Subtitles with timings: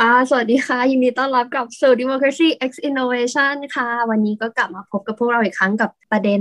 [0.00, 6.40] ค่ะ สวัสดีค่ะ ยินดีต้อนรับกับสู่ Democracy X Innovation ค่ะ วันนี้ก็กลับมาพบกับพวกเราอีกครั้งกับประเด็น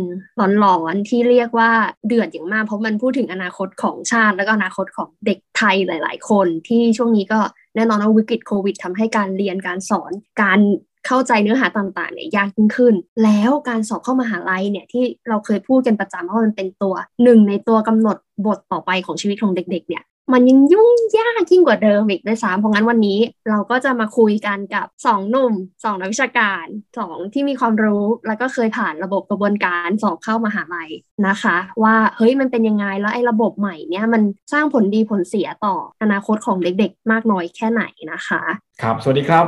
[0.60, 1.72] หลอนๆ ที่เรียกว่า
[2.08, 7.40] เดือดอย่างมาก เพราะมันพูดถึงอนาคตของชาติ และก็อนาคตของเด็กไทยหลาย ๆ คน ที่ช่วงนี้ก็
[7.76, 10.12] แน่นอนว่าวิกฤตโควิดทำให้การเรียนการสอน
[10.42, 10.60] การ
[11.08, 12.94] เข้าใจเนื้อหาต่างๆเนี่ยยากยิ่งขึ้น
[13.24, 26.66] แล้วการสอบเข้ามหาลัยเนี่ยที่เราเคยพูดกันประจำว่ามันเป็นตัวหนึ่งในตัวกำหนดบทต่อไปของชีวิตของเด็ก ๆ เนี่ยมันยังยุ่งยากยิ่งกว่าเดิมอีกด้วยซ้ำเพราะงั้นวันนี้เราก็จะมาคุยกันกับสองหนุ่มสองนักวิชาการ
[26.98, 30.90] สองที่มีความรู้แล้วก็เคยผ่านระบบกระบวนการสอบเข้ามหาลัย
[31.28, 34.22] นะคะ ว่าเฮ้ยมันเป็นยังไงแล้วไอ้ระบบใหม่เนี่ยมัน
[34.54, 38.42] สร้างผลดีผลเสียต่ออนาคตของเด็กๆ มากน้อยแค่ไหนนะคะ
[38.84, 39.46] ครับ สวัสดีครับ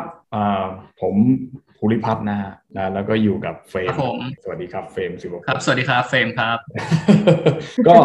[1.02, 1.16] ผม
[1.78, 3.94] ภูริพัฒน์นะฮะนะแล้วก็อยู่กับเฟรม
[4.44, 6.58] สวัสดีครับเฟรมสิบครับ สวัสดีครับเฟรมครับ
[7.88, 7.98] ก็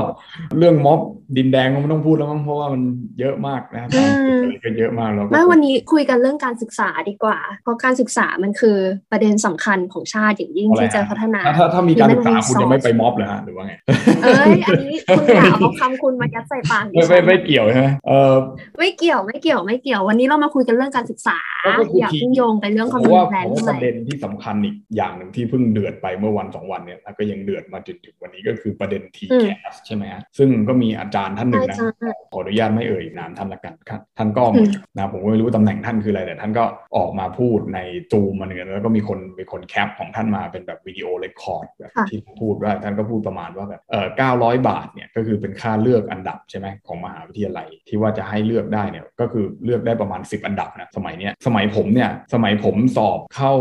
[0.59, 1.01] เรื่องม็อบ
[1.37, 2.83] ดินแดงก็ไม่ต้องพูดแล้วมั้งเพราะว่ามัน
[3.21, 8.79] เยอะมากนะอะไรก็เยอะมากแล้วไม่วันนี้คุยกันเรื่องการศึกษาดีกว่า เพราะการศึกษามันคือ
[9.11, 13.73] ประเด็นสำคัญของชาติอย่างยิ่งที่จะพัฒนา ถ้าถ้ามีการศึกษาคุณจะไม่ไปม็อบเลยฮะหรือว่าไง
[14.23, 18.33] เอ้ยอันนี้คุณอย่าเอาคำคุณมายัดใส่ปากไม่ไม่ไม่เกี่ยวใช่ไหมเออ
[18.79, 31.77] ไม่เกี่ยวไม่เกี่ยวไม่เกี่ยววันนี้เรามาคุยกันเรื่องการศึกษา อย่าพิ่งโยงไปเรื่องความรุนแรงประเด็นที่สำคัญอีกอย่างหนึ่งที่เพิ่งเดือดไปเมื่อวันสองวันเนี่ยแล้วก็ยังเดือดมาจนถึงวันนี้ก็คือประเด็นทีแคสใช่ไหมฮะซึ่งก็มีอาจารย์ท่านหนึ่งนะ
[32.33, 34.45] ขออนุญาตไม่เอ่ยนามท่านละกันครับท่านก็
[34.97, 36.65] นะผมก็ไม่รู้ตำแหน่งท่านคืออะไรแต่ท่านก็
[36.97, 37.79] ออกมาพูดใน
[38.13, 53.53] จูมมาเนือแล้วก็มีคนมีคนแคปของท่านมาเป็นแบบวิดีโอเรคคอร์ดแบบที่พูดว่าท่านก็พูดประมาณว่าแบบเออเก้าร้อยบาทเนี่ยก็คือเป็นค่าเลือกอันดับใช่ไหมของมหาวิทยาลัยที่ว่าจะให้เลือกได้เนี่ยก็คือเลือกได้ประมาณ 10 อันดับนะสมัยเนี้ยสมัยผมเนี่ยสมัยผมสอบเข้า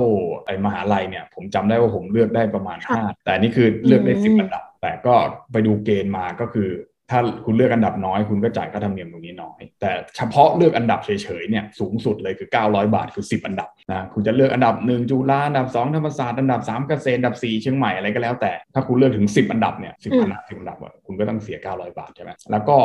[0.46, 5.14] ไอ้มหาลัยเนี่ยผมจำได้ว่าผมเลือกได้ประมาณ 5 แต่นี่คือเลือกได้สิบอันดับ แต่ก็
[5.52, 6.70] ไปดูเกณฑ์มาก็คือ
[7.12, 11.10] ถ้าคุณเลือกอันดับน้อยคุณก็จ่ายค่าธรรมเนียมตรงนี้น้อย แต่เฉพาะเลือกอันดับเฉ
[11.42, 22.78] ยๆเนี่ยสูงสุดเลยคือ 900 บาทคือ 10 อันดับนะคุณจะเลือกอันดับ1จุฬาอันดับ2ธรรมศาสตร์อันดับ3เกษตรอันดับ4เชียงใหม่อะไรก็แล้วแต่ถ้าคุณเลือกถึง10อันดับเนี่ยสิบอันดับสิบอันดับคุณก็ต้องเสีย900บาทใช่ไหมแล้วก็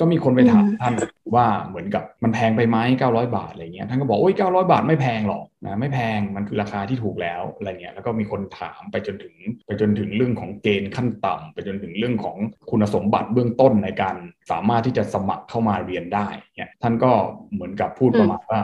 [0.00, 0.94] ก็มีคนไปถามท่าน
[1.34, 9.34] ว่าเหมือนกับมันแพงไปไหม900บาทอะไรเงี้ยท่านก็บอกโอ้ย900บาทไม่แพงหรอกนะไม่แพงมันคือราคาที่ถูกแล้วอะไรเงี้ยแล้วก็มีคนถามไปจนถึง
[9.66, 12.36] ไปจนถึงเรื่องของเกณฑ์ขั้นต่ำไปจนถึงเรื่องของ
[12.70, 14.16] คุณสมบัติเบื้องต้นในการ
[14.50, 16.26] สามารถที่จะสมัครเข้ามาเรียนได้
[16.56, 17.10] เนี่ยท่านก็
[17.52, 18.60] เหมือนกับพูดประมาณว่า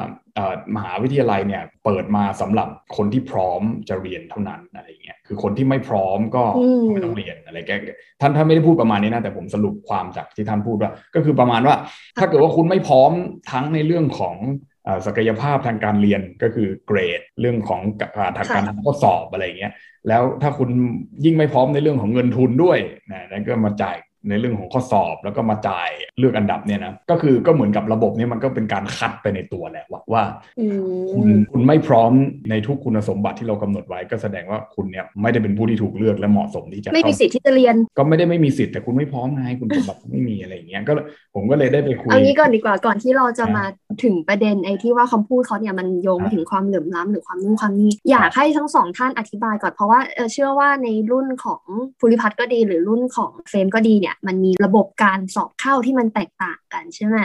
[0.75, 6.43] มหาวิทยาลัยเนี่ยเปิดมาสำหรับคนที่พร้อมจะเรียนเท่านั้นอะไรเงี้ยคือคนที่ไม่พร้อมก็
[6.93, 7.73] ไม่ต้องเรียนอะไรแก
[8.21, 11.77] ท่านท่านไม่ได้พูดประมาณนี้นะแต่ผมสรุปความจากที่ท่านพูดว่า ก็คือประมาณว่า
[12.19, 13.13] ถ้าเกิดว่าคุณไม่พร้อม
[13.53, 14.37] ทั้งในเรื่องของ
[15.07, 17.81] ศักยภาพทางการเรียนก็คือเกรด เรื่องของ
[18.39, 19.73] ทางการทำข้อสอบอะไรเงี้ย
[20.09, 20.71] แล้วถ้าคุณ
[21.25, 22.79] ยิ่งไม่พร้อมในเรื่องของเงินทุนด้วย
[23.13, 23.97] นะนั่นก็มาจ่าย
[24.29, 30.23] ในเรื่องของข้อสอบแล้วก็มาจ่ายเลือกอันดับเนี่ยนะก็คือก็เหมือนกับระบบนี้มันก็เป็นการคัดไปในตัวแหละว่าว่า
[31.13, 32.13] คุณคุณไม่พร้อม
[32.51, 40.93] ในทุกคุณสมบัติที่เรากำหนดไว้ก็แสดงว่าคุณเนี่ยไม่ได้เป็นผู้ที่ถูกเลือกและเหมาะสมที่จะไม่มีสิทธิ์ที่จะเรียน ก็ไม่ได้ไม่มีสิทธิ์แต่คุณไม่พร้อมไงคุณสมบัติไม่มีอะไรอย่างเงี้ยก็
[41.35, 43.65] ผมก็เลยได้ไปคุยเอางี้ก่อนดีกว่าก่อนที่เราจะมา
[44.03, 50.01] ถึงประเด็นไอ้ที่ว่าคำพูดเขาเนี่ยมันโยงมาถึงความเหลื่อมล้ำหรือความนู่นความนี้อยากให้ทั้งสองท่านอธิบายก่อนเพราะว่า
[50.33, 51.63] เชื่อว่าในรุ่นของ
[51.99, 57.17] ภูริพัฒน์ก็ดีหรือรุ่นของเฟรมก็ดีเนี่ยมันมีระบบการสอบเข้าที่มันแตกต่างกันใช่ไหม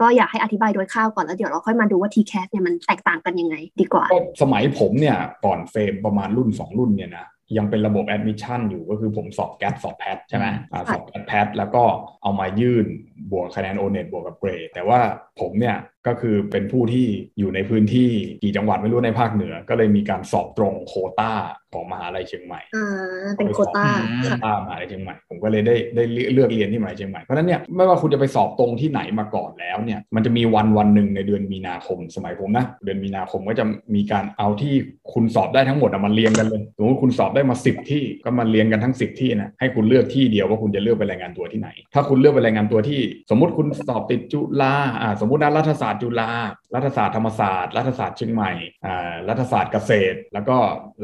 [0.00, 4.04] ก็อยากให้อธิบายโดยคร่าวก่อนแล้วเดี๋ยวเราค่อยมาดูว่า TCAS เนี่ยมันแตกต่างกันยังไง คือว่า
[4.42, 10.46] สมัยผมเนี่ยก่อนเฟรมประมาณรุ่น 2 รุ่นเนี่ยนะยังเป็นระบบแอดมิชชั่นอยู่ก็คือผมสอบ GAT สอบ PAT ใช่ไหม
[10.92, 11.82] สอบ GAT PAT แล้วก็
[12.22, 12.86] เอามายื่น
[13.32, 15.00] บวกคะแนนโอเน็ตบวกกับเกรดแต่ว่า
[15.40, 15.76] ผมเนี่ย
[16.06, 17.06] ก็คือเป็นผู้ที่
[17.38, 18.08] อยู่ในพื้นที่
[18.42, 21.32] กี่จังหวัดไม่รู้ในภาคเหนือ ก็เลยมีการสอบตรงโคต้า
[21.72, 23.86] ของมหาลัยเชียงใหม่อ่าเป็นโคต้า
[24.22, 33.64] โคต้ามหาลัยเชียงใหม่ ผมก็เลยได้ได้เลือกเรียนที่มหาลัยเชียงใหม่เพราะนั้นเนี่ยไม่ว่าคุณจะไปสอบตรงที่ไหนมาก่อนแล้วเนี่ยมันจะมีวันวันหนึ่งในเดือนมีนาคมสมัยผมนะเดือนมีนาคมก็จะ
[33.94, 34.74] มีการเอาที่
[35.12, 43.00] คุณสอบได้ทั้งหมดมาเรียงกันเลยสมมติคุณสอบได้มา 10 ที่ก็มาเรียงกันทั้ง 10 ที่นะให้คุณเลือกที่เดียวว่าคุณจะเลือกไปรายงานตัวที่ไหน ถ้าคุณเลือกไปรายงานตัวที่
[43.30, 46.30] สมมติคุณสอบติดจุฬาอ่าสมมตินักรัฐศาสตร์จุฬา
[46.74, 48.52] รัฐศาสตร์ธรรมศาสตร์รัฐศาสตร์เชียงใหม่
[48.86, 50.56] อ่ารัฐศาสตร์เกษตร แล้วก็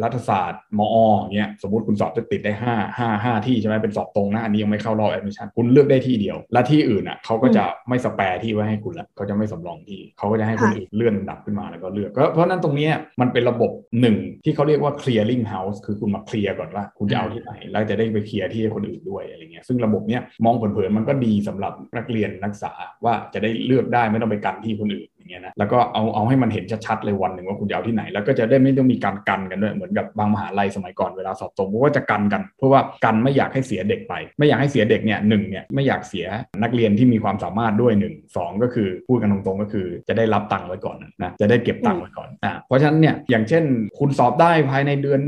[0.03, 12.91] รัฐศาสตร์มอเงี้ยสมมติคุณสอบจะติดได้ห้าห้าห้าที่ใช่ไหมเป็นสอบตรงนะอันนี้ยังไม่เข้ารอบแอดมิชชั่นคุณเลือกได้ที่เดียว และที่อื่นอะเขาก็จะไม่ spare ที่ไว้ให้คุณละเขาจะไม่สำรองที่เขาก็จะให้คนอื่นเลื่อนดับขึ้นมาแล้วก็เลือกเพราะนั้นตรงนี้
[13.21, 13.71] มันเป็นระบบ
[14.01, 22.73] หนึ่งที่เขาเรียกว่า clearing house คือคุณมาเคลียร์ก่อนว่าคุณจะเอาที่ไหนแล้วจะได้ไปเคลียร์ที่คนอื่นด้วยอะไรเงี้ยซึ่งระบบเนี้ยมองเผินๆมันก็ดีสำหรับนักเรียนนักศึกษา
[23.05, 36.27] ว่าจะได้เลือกได้ไม่ต้องไปกันที่คนอื่นอย่าง เงี้ยนะแล้วก็เอาเอาให้มันเห็นชัดๆเลยวันหนึ่งว่าคุณจะเอาที่ไหน แล้วก็จะได้ไม่ต้องมีการกันกันด้วยเหมือนกับบางมหาลัยสมัยก่อนเวลาสอบตรงก็จะกันกัน เพราะว่ากันไม่อยากให้เสียเด็กไป ไม่อยากให้เสียเด็กเนี่ยหนึ่งเนี่ยไม่อยากเสีย
[36.63, 43.65] นักเรียนที่มีความสามารถด้วยหนึ่งสองก็คือพูดกันตรงๆก็คือจะได้รับตังค์ไว้ก่อนนะจะได้เก็บตังค์ไว้ก่อนอ่าเพราะฉะนั้นเนี่ยอย่างเช่น
[43.99, 45.21] คุณสอบได้ภายในเดือน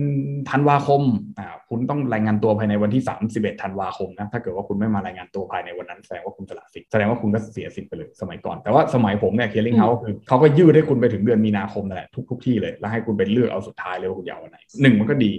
[0.50, 1.02] ธันวาคม
[1.38, 3.02] อ่าคุณต้องรายงานตัวภายในวันที่
[3.32, 15.32] 31ธันวาคมนะถ้าเกิดว่าคุณไม่มารายงานตัวภายในวันนั้นแสดงว่าคุณสละสิทธิ์แสดงว่าคุณก็เสียสิทธิ์ไปเลยสมัยก่อนแต่ว่าสมัยผมเนี่ยเคลลิงเฮาส์คือเขาก็ยืดให้คุณไปถึงเดือนมีนาคมนั่นแหละทุกทุกที่เลย แล้วให้คุณไปเลือกเอาสุดท้ายเลยว่าคุณจะเอาวันไหนหนึ่งมันก็ดี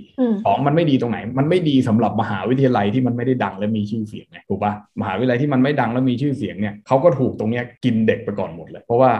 [0.45, 9.11] สองมันไม่ดีตรงไหน มันไม่ดีสำหรับมหาวิทยาลัยที่มันไม่ได้ดังและมีชื่อเสียงไงถูกปะมหาวิทยาลัยที่มันไม่ดังและมีชื่อเสียงเนี่ยเขาก็ถูกตรงเนี้ยกินเด็กไปก่อนหมดเลย เพราะว่า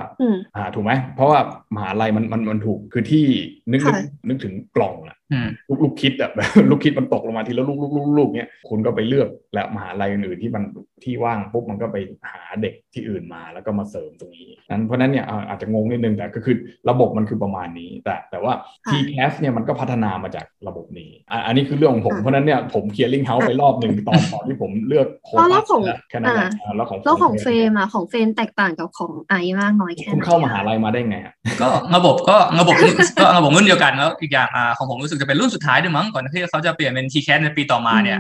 [0.56, 1.40] อ่าถูกไหมเพราะว่า
[1.76, 3.26] มหาลัยมันมันมันถูกคือที่
[3.72, 3.82] นึก
[4.28, 5.18] นึกถึงกล่องอะ
[5.70, 10.64] ลูกลูกคิดอะแบบลูกคิดมันตกลงมาทีละลูกลูกลูกลูกเนี้ยคุณก็ไปเลือกและมหาลัยอื่นๆที่มัน
[11.04, 11.98] ที่ว่างปุ๊บมันก็ไป
[12.32, 15.19] หาเด็กที่อื่นมาแล้วก็มาเสริมตรงนี้นั้นเพราะนั้นเนี่ย
[15.50, 16.56] อาจจะงงนิดนึงแต่ก็คือ
[16.90, 18.54] ระบบมันคือประมาณนี้ แต่แต่ว่า
[18.90, 21.12] TCAS เนี่ยมันก็พัฒนามาจากระบบนี้
[21.46, 31.18] อันนี้คือเรื่องของผมเพราะนั้นเนี่ยผมเคลียร์ลิงเฮาส์ไปรอบหนึ่งตอนตอนที่ผมเลือกโค้ดแล้วของแค่นั้นแหละแล้วของแล้วของเฟรมอะของเฟรมแตกต่างกับของไอมากน้อยแค่ไหนคุณเข้ามหาลัยมาได้ไง
[31.62, 32.76] ก็ระบบก็ระบบ
[33.22, 38.20] ก็ระบบรุ่นเดียวกันแล้วอีกอย่างของผมรู้สึกจะเป็นรุ่นสุดท้ายด้วยมั้งก่อนที่เขาจะเปลี่ยนเป็น TCAS ในปีต่อมาเนี่ย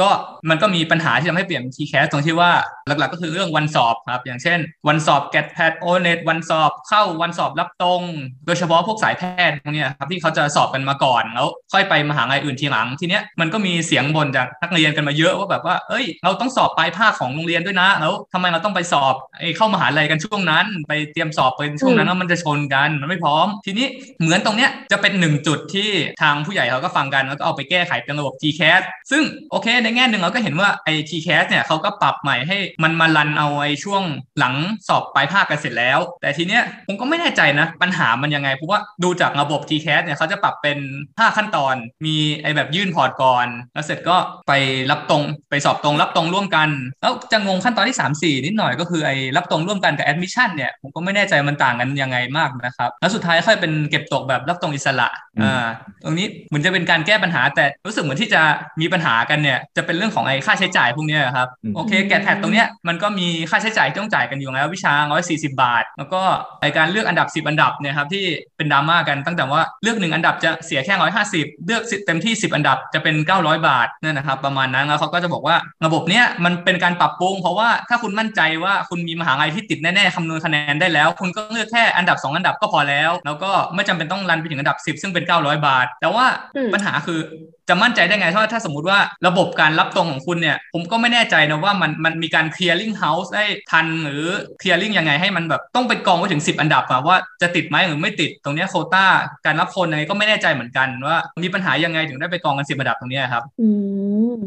[0.00, 0.08] ก็
[0.50, 2.50] มันก็มีปัญหาที่ทำให้เปลี่ยน TCAS ตรงที่ว่า
[2.86, 4.58] หลักๆก็คือเรื่องวันสอบครับอย่างเช่น
[4.88, 8.02] วันสอบ get pad o n e t วันสอบเข้าวันสอบรับตรง
[8.46, 23.86] โดยเฉพาะพวกสายแพทย์พวกนี้ครับที่เขาจะสอบกันมาก่อนแล้วค่อยไปมหาลัยอื่นทีหลัง ทีเนี้ยมันก็มีเสียงบ่นจากนักเรียนกันมาเยอะว่าแบบว่าเอ้ย เราต้องสอบปลายภาคของโรงเรียนด้วยนะแล้วทำไมเราต้องไปสอบไอเข้ามหาลัยกันช่วงนั้น ไปเตรียมสอบเป็นช่วงนั้นแล้วมันจะชนกันมันไม่พร้อม ทีนี้
[24.20, 25.90] เหมือนตรงเนี้ยจะเป็นหนึ่งจุดที่
[26.22, 34.02] ทางผู้ใหญ่เขาก็ฟังกันแล้วก็เอาไปแก้ไขเป็นระบบ TCAS ซึ่งโอเค ในแง่หนึ่งเราก็เห็นว่าไอ้ TCAS เนี่ยเขาก็ปรับใหม่ให้มันมา run เอาไอ้ช่วง
[34.38, 34.54] หลัง
[34.88, 40.78] สอบปลายภาคกันเสร็จแล้วแต่ทีเนี้ยผมก็ไม่แน่ใจนะปัญหามันยังไงเพราะว่าดูจากระบบ TCAS เนี่ยเขาจะปรับเป็น
[41.08, 41.74] 5 ขั้นตอน
[42.04, 44.16] มีไอ้แบบยื่น port ก่อน แล้วเสร็จก็
[44.48, 44.52] ไป
[44.90, 46.68] รับตรงไปสอบตรงรับตรงร่วมกัน
[47.02, 55.08] แล้วจะงงขั้นตอนที่ 3 4 นิดหน่อยก็คือไอ้รับตรงร่วมกันกับแอดมิชชั่นเนี่ยผมก็ไม่แน่ใจมันต่างกันยังไงมากนะครับ แล้วสุดท้ายค่อยเป็นเก็บตกแบบรับตรงอิสระ
[55.42, 55.66] อ่า
[56.04, 58.42] ตรงนี้เหมือนจะเป็นการแก้ปัญหาแต่รู้สึกเหมือนที่จะ
[58.80, 64.92] มีปัญหากันเนี่ยจะเป็นเรื่องของไอ้ค่าใช้จ่ายพวกนี้ครับโอเคแกะแพดตรงเนี้ยมันก็มีค่าใช้จ่ายที่ต้องจ่ายกันอยู่แล้ววิชา
[65.26, 66.26] 140 บาทแล้วก็
[66.60, 68.24] ไอการเลือกอันดับ 10 อันดับเนี่ยครับที่
[68.56, 70.94] เป็นดราม่ากันตั้งแต่ว่าเลือกหนึ่งอันดับจะเสียแค่
[71.30, 86.26] 150 เลือกเต็มที่ 10 อันดับจะเป็น 900 บาทนั่นนะครับประมาณนั้นแล้วเขาก็จะบอกว่าระบบเนี้ยมันเป็นการปรับปรุง เพราะว่าถ้าคุณมั่นใจว่าคุณมีมหาลัยที่ติดแน่ๆคำนวณคะแนนได้แล้ว คุณก็เลือกแค่อันดับ 2 อันดับก็พอแล้ว แล้วก็ไม่จำเป็นต้องรันไปถึงอันดับ 10 ซึ่งเป็น 900 บาท แต่ว่า
[86.74, 87.20] ปัญหาคือ
[87.68, 94.24] จะมั่นใจได้ไงถ้าถ้าสมมติว่าระบบการรับตรงของคุณเนี่ย ผมก็ไม่แน่ใจนะว่ามันมันมีการ clearing house ได้ทันหรือ
[94.60, 99.06] clearing ยังไงให้มันแบบต้องไปกองไว้ถึง 10 อันดับอะว่าจะติดไหมหรือไม่ติดตรงนี้โคต้า
[99.46, 103.42] การรับคนอะไรก็ไม่แน่ใจเหมือนกันว่ามีปัญหายังไงถึงได้ไปกองกัน10อันดับตรงนี้ครับ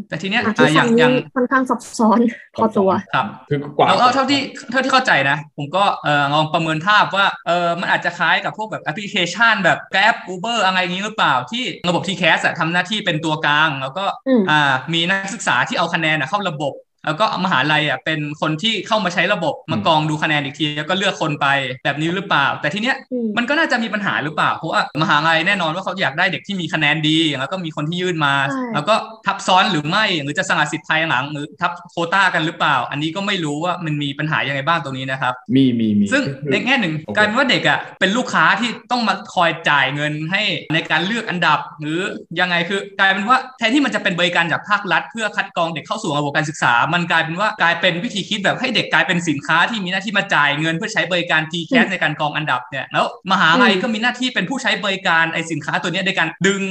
[0.09, 0.43] แต่ทีเนี้ย
[0.75, 2.19] อย่างอย่างค่อนข้างซับซ้อน
[2.55, 4.41] พอตัวครับคือกว่าแล้วเท่าที่
[4.71, 14.05] เท่าที่เข้าใจนะ ผมก็เออลองประเมินภาพว่าเออมันอาจจะคล้ายกับพวกแบบแอปพลิเคชัน แบบ Grab Uber อะไรอย่างนี้หรือเปล่าที่ระบบ TCAS ทำหน้าที่เป็นตัวกลาง แล้วก็
[14.49, 16.73] อ่ามีนักศึกษาที่เอาคะแนนเข้าระบบ
[17.05, 21.47] แล้วก็มหาลัยอะเป็นคนที่เข้ามาใช้ระบบมากองดูคะแนนอีกที แล้วก็เลือกคนไป
[21.83, 22.95] แบบนี้หรือเปล่า แต่ทีเนี้ย
[23.37, 28.33] มันก็น่าจะมีปัญหาหรือเปล่าเพราะว่ามหาลัยแน่นอนว่าเขาอยากได้เด็กที่มีคะแนนดี แล้วก็มีคนที่ยื่นมา
[28.73, 40.41] แล้วก็ทับซ้อนหรือไม่หรือจะสละสิทธิ์ภายหลังหรือทับโคต้ากันหรือเปล่า อันนี้ก็ไม่รู้ว่ามันมีปัญหายังไงบ้างตรงนี้นะครับ มีมีมีซึ่งในแง่หนึ่งกลายเป็นว่าเด็กอะเป็นลูกค้าที่ต้องมาคอยจ่ายเงินให้
[40.73, 41.99] ในการเลือกอันดับ หรือ
[42.39, 56.63] ยังไงคือกลายเป็นว่าแทนที่มันจะเป็นบริการจากภาครัฐ เพื่อคัดกรองเด็กเข้าสู่ระบบการศึกษามันกลายเป็นว่ากลายเป็นวิธีคิดแบบให้เด็กกลายเป็นสินค้าที่มีหน้าที่มาจ่ายเงินเพื่อใช้บริการ t c a s ในการกองอันดับเนี่ยแล้วมหาลัยก็มีหน้าที่เป็นผู้ใช้บริการไอสินค้าตัวนี้ในการดึง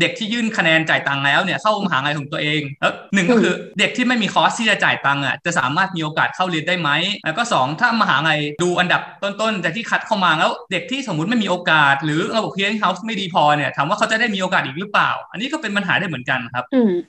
[0.00, 6.90] เด็กที่ยื่นคะแนนจ่ายตังค์แล้วเนี่ยเข้ามหาลัยของตัวเองแล้วหนึ่งก็คือเด็กที่ไม่มีคอร์สที่จะจ่ายตังค์อะจะสามารถมีโอกาสเข้าเรียนได้ไหม
[7.24, 16.64] แล้วก็ 2 ถ้ามหาลัยดูอันดับต้นๆแต่ที่คัดเข้ามาแล้วเด็กที่สมมติไม่มีโอกาส หรือระบบ clearing house ไม่ดีพอเนี่ยถามว่าเขาจะได้มีโอกาสอีกหรือเปล่า อันนี้ก็เป็นปัญหาได้เหมือนกันครับ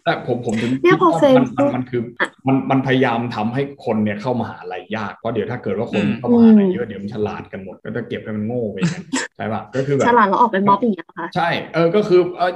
[0.05, 2.01] แต่ผมผมถึงเนี่ยพอเฟมันมันคือ
[2.48, 9.02] มันมันพยายามทำให้คนเนี่ยเข้ามหาลัยยากเพราะเดี๋ยวถ้าเกิดว่าคนเข้ามหาลัยเยอะเดี๋ยวมันฉลาดกันหมดก็จะเก็บให้มันโง่ไปกัน
[9.38, 12.52] ใช่ปะก็คือแบบฉลาดแล้วออกเป็นม็อบอย่างเงี้ยค่ะใช่เออก็คือเออ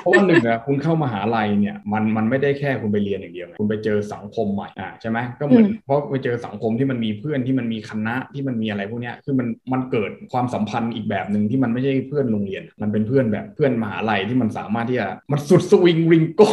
[0.00, 16.48] เพราะว่าหนึ่งอะคุณเข้ามหาลัยเนี่ยมันมันไม่ได้แค่คุณไปเรียนอย่างเดียวคุณไปเจอสังคมใหม่อ่าใช่ไหมก็เหมือนเพราะไปเจอสังคมที่มันมีเพื่อนที่มันมีคณะที่มันมีอะไรพวกเนี้ยคือมันมันเกิดความสัมพันธ์อีกแบบหนึ่งที่มันไม่ใช่เพื่อนโรงเรียน มันเป็นเพื่อนแบบเพื่อนมหาลัยที่มันสามารถที่จะมันสุดสวิงริงโก้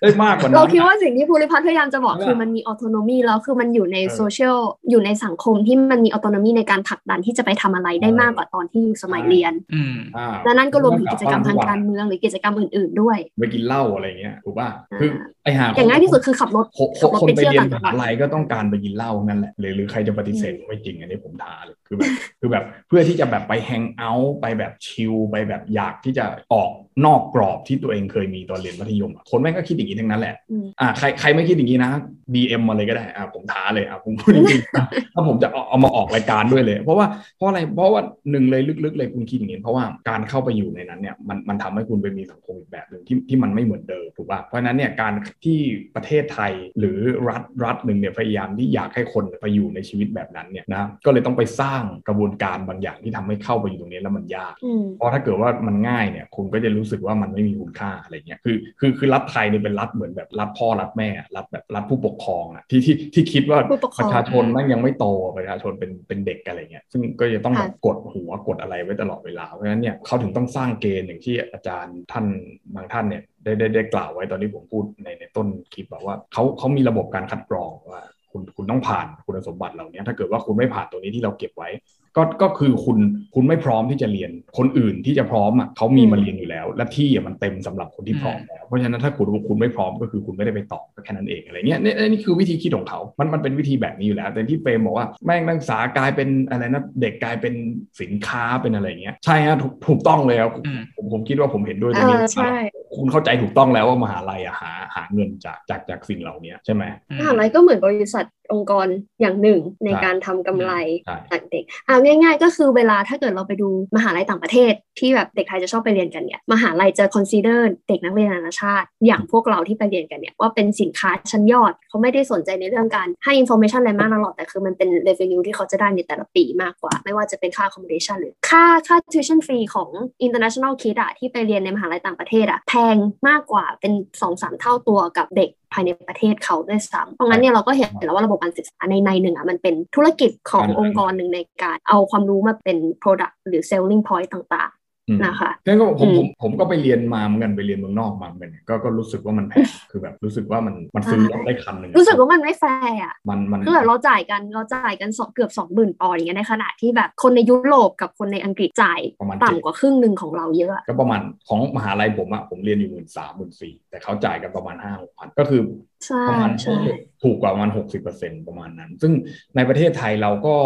[0.00, 4.58] ได้มากกว่านั้นเราคิดว่าสิ่งที่ภูริพัฒน์พยายามจะบอกคือมันมีออโตโนมีแล้วคือมันอยู่ในโซเชียล
[4.90, 14.68] อยู่ในสังคมที่มันมีออโตโนมีในการผลักดันที่จะไปทำอะไรได้มากกว่าตอนที่อยู่สมัยเรียนอืมอ่าและนั่นก็รวมถึงกิจกรรมทางการเมืองหรือกิจกรรมอื่น ๆด้วยไปกินเหล้าอะไรเงี้ยถูกป่ะ
[15.00, 15.10] คือ
[15.44, 22.10] ไอหาอย่างง่ายที่สุดคือขับรถคนขับรถคนไปไปเที่ยวเรียนต่างมจังหวัดหาลัยก็ต้องการไปกินเหล้านั่นแหละหรือหรือใครจะปฏิเสธไม่จริงอันนี้ผมท้าเลยคือแบบ
[22.40, 26.70] คือแบบเพื่อที่จะแบบไปแฮงเอาท์ไปแบบชิลไปแบบอยากที่จะออก
[27.06, 31.90] นอกกรอบที่ตัวเองเคยมีตอนเรียนมัธยมอะคนแม่งก็คิดอย่างนี้ทั้งนั้นแหละอืมอ่าใครใครไม่คิดอย่างนี้นะ
[32.34, 45.12] DM มาเลยก็ได้อ่าผมท้าเลยอ่าผมพูดจริงๆนะถ้าผมจะเอาเอามาออกรายการด้วยเลย เพราะว่าเพราะอะไรเพราะว่าหนึ่งเลยลึกๆเลยคุณคิดอย่างนี้เพราะว่าการเข้าไปอยู่ในนั้นเนี่ยมันมันทำให้คุณไปมีสังคมอีกแบบหนึ่งที่ที่มันไม่เหมือนเดิมถูกป่ะเพราะฉะนั้นเนี่ยการ
[45.44, 45.58] ที่
[45.94, 46.98] ประเทศไทยหรือ
[47.28, 72.26] รัฐรัฐหนึ่งเนี่ยพยายามที่อยากให้คนไปอยู่ในชีวิตแบบนั้นเนี่ยนะก็เลยต้องไปสร้างกระบวนการบางอย่างที่ทำให้เข้าไปอยู่ตรงนี้แล้วมันยากอืมเพราะถ้าเกิดว่ามันง่ายเนี่ยคุณก็จะรู้สึกว่ามันไม่มีคุณค่าอะไรเงี้ยคือคือคือรัฐไทยเนี่ยเป็นรัฐเหมือนแบบรัฐพ่อรัฐแม่รัฐแบบรัฐผู้ปกครองอะที่ที่ที่คิดว่าผู้ปกครปองระชาชนแมันยังไม่โตประชาชนเป็นเป็นเด็กอะไรเงี้ยซึ่งก็จะต้องแบบค่ะกดหัวกดอะไรไว้ตลอดเวลาเพราะฉะนั้นเนี่ยเขาถึงต้องสร้างเกณฑ์อย่างที่อาจารย์ท่าน
[72.74, 81.68] บางท่านเนี่ย ได้ได้ได้กล่าวไว้ตอนที่ผมพูดในในต้นคลิปบอกว่าเขาเขามีระบบการคัดกรองว่าคุณคุณต้องผ่านคุณสมบัติเหล่านี้ถ้าเกิดว่าคุณไม่ผ่านตัวนี้ที่เราเก็บไว้
[82.16, 82.98] ก็ก็คือคุณ
[83.34, 97.54] คุณไม่พร้อมที่จะเรียนคนอื่นที่จะพร้อมอะเขามีมาเรียนอยู่แล้ว และที่อะมันเต็มสำหรับคนที่พร้อมแล้วเพราะฉะนั้นถ้าคุณคุณไม่พร้อมก็คือคุณไม่ได้ไปต่อก็แค่นั้นเองอะไรเงี้ยนี่นี่คือวิธีคิดของเขา มันมันเป็นวิธีแบบนี้อยู่แล้ว แต่ที่เฟรมบอกว่าแม่งนักศึกษากลายเป็นอะไรนะเด็กกลายเป็น
[98.00, 102.54] สินค้าเป็นอะไรเงี้ยใช่ฮะถูกถูกต้องเลยครับอืมผมผมคิดว่าผมเห็นด้วยตเอรงนี้อใช่
[102.96, 108.86] คุณเข้าใจถูกต้องแล้วว่ามหาลัยอะหาหาเงินจากจากจากสิ่งเหล่านี้ใช่ไหมอืมหาลัยก็เหมือนบริษัทองค์กร
[109.20, 110.72] อย่างหนึ่งในใช่การทำกำไร
[111.04, 129.64] ใช่จากเด็กอ่าง่าย ๆ ก็คือเวลาถ้าเกิดเราไปดูมหาลัยต่างประเทศ ที่แบบเด็กไทยจะชอบไปเรียนกันเนี่ยมหาลัยจะ consider เด็กนักเรียนนานาชาติ อย่างพวกเราที่ไปเรียนกันเนี่ยว่าเป็นสินค้าชั้นยอดเขาไม่ได้สนใจในเรื่องการให้ information อะไรมากนักหรอกแต่คือมันเป็น revenue ที่เขาจะได้ในแต่ละปีมากกว่า ไม่ว่าจะเป็นค่า accommodation หรือค่าค่า tuition fee
[129.74, 129.88] ของ
[130.26, 132.96] international kid อะที่ไปเรียนในมหาลัยต่างประเทศอะแพง
[133.28, 144.83] มากกว่าเป็นสองสามเท่าตัวกับเด็ก ภายในประเทศเขาด้วยซ้ำเพราะงั้นเนี่ยเราก็เห็นแล้วว่าระบบการศึกษาในในหนึ่งอะมันเป็นธุรกิจของการองค์กรหนึ่งในการเอาความรู้มาเป็น product หรือ selling point ต่างอืมๆ
[145.24, 165.62] นะคะงั้นก็ผมอืมผมผมก็ไปเรียนมาเหมือนกันไปเรียนเมืองนอกมาเหมือนกันก็ก็รู้สึกว่ามันแพงคือแบบรู้สึกว่ามันมันซื้อรถได้คันหนึ่งรู้สึกว่ามันไม่แฟร์อะมันมันคือแบบเราจ่ายกันเราจ่ายกันสองเกือบสองหมื่นปอนด์อย่างเงี้ยในขณะที่แบบคนในยุโรปกับคนในอังกฤษจ่ายประมาณต่ำกว่าครึ่งหนึ่งของเราเยอะอะก็ประมาณของมหาลัยผมอะผมเรียนอยู่หมื่นสามหมื่นสี่แต่เขาจ่ายกันประมาณห้าหกพันก็คือ
[166.06, 166.78] ใช่ประมาณใช่
[167.22, 169.12] ถูกกว่าประมาณหกสิบเปอร์เซ็นประมาณนั้น ซึ่ง
[169.56, 170.56] ในประเทศไทยเราก็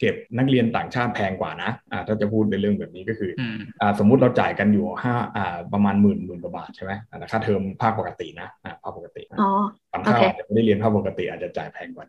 [0.00, 9.50] เก็บนักเรียนต่างชาติแพงกว่านะอ่าถ้าจะพูดในเรื่องแบบนี้ก็คืออืมอ่าสมมุติเราจ่ายกันอยู่ห้าอ่าประมาณหมื่นหมื่นกว่าบาทใช่ไหมอ่าค่าเทอมภาคปกตินะอ่าภาคปกติอ๋อ
[9.92, 12.06] บางข้าวโอเคอาจจะไม่ได้เรียนภาคปกติอาจจะจ่ายแพงกว่า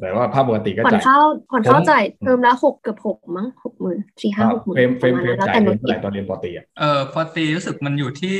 [0.00, 8.36] แต่ว่าภาคปกติก็ผ่อนจ่ายเข้าผ่อนเข้าผมจ่ายเทอมละหกเกือบหกมั้งหกหมื่นสี่ห้าหกหมื่นเฟรมเฟรมประเฟรมาณมนั้นแล้วจ่ายแต่หเรีน่ยวนยเท่าไหร่ตอนเรียนปอตรีอะเออพอตีรู้สึกมันอยู่ที่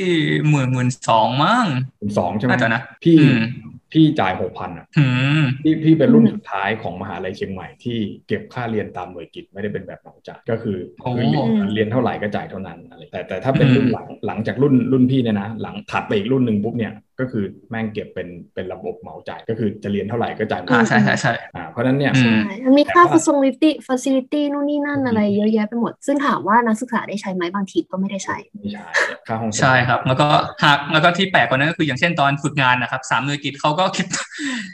[0.49, 1.65] หมื่นหมื่นสองมั้ง
[1.99, 3.39] เป็นสองใช่ไหมน่าจะนะพี่อืม
[3.95, 5.05] พี่จ่ายหกพันอะอื
[5.41, 7.97] มพี่พี่เป็นรุ่นสุดท้ายของมหาลัยเชียงใหม่ที่
[8.27, 28.85] เก็บค่าเรียนตามหน่วยกิจไม่ได้เป็นแบบเหมาจ่ายก็คือโอ้คือเรียนเรียนเท่าไหร่ก็จ่ายเท่านั้นอะไรแต่แต่ถ้าเป็นอืมรุ่นหลังหลังจากรุ่นรุ่นพี่เนี่ยนะ หลังถัดไปอีกรุ่นหนึ่งปุ๊บเนี่ยก็คือแม่งเก็บเป็นเป็นระบบเหมาจ่ายก็คือจะเรียนเท่าไหร่ก็จ่ายหมดอ่าใช่ใช่ใช่อ่าเพราะฉะนั้นเนี่ยอืมใช่มันมีค่าแต่ว่า facility facility นู่นนี่นั่นอะไรเยอะแยะไปหมด ซึ่งถามว่านักศึกษาได้ใช้ไหมบางทีก็ไม่ได้ใช้ไม่ใช่
[29.27, 30.27] ค่าห้องใช่ครับ แล้วก็
[30.63, 34.07] หากแล้วก็ที่แปลกกว่านั้นก็คืออย่างเช่นตอนฝึกงานนะครับสามหน่วยกิจเขาก็คิด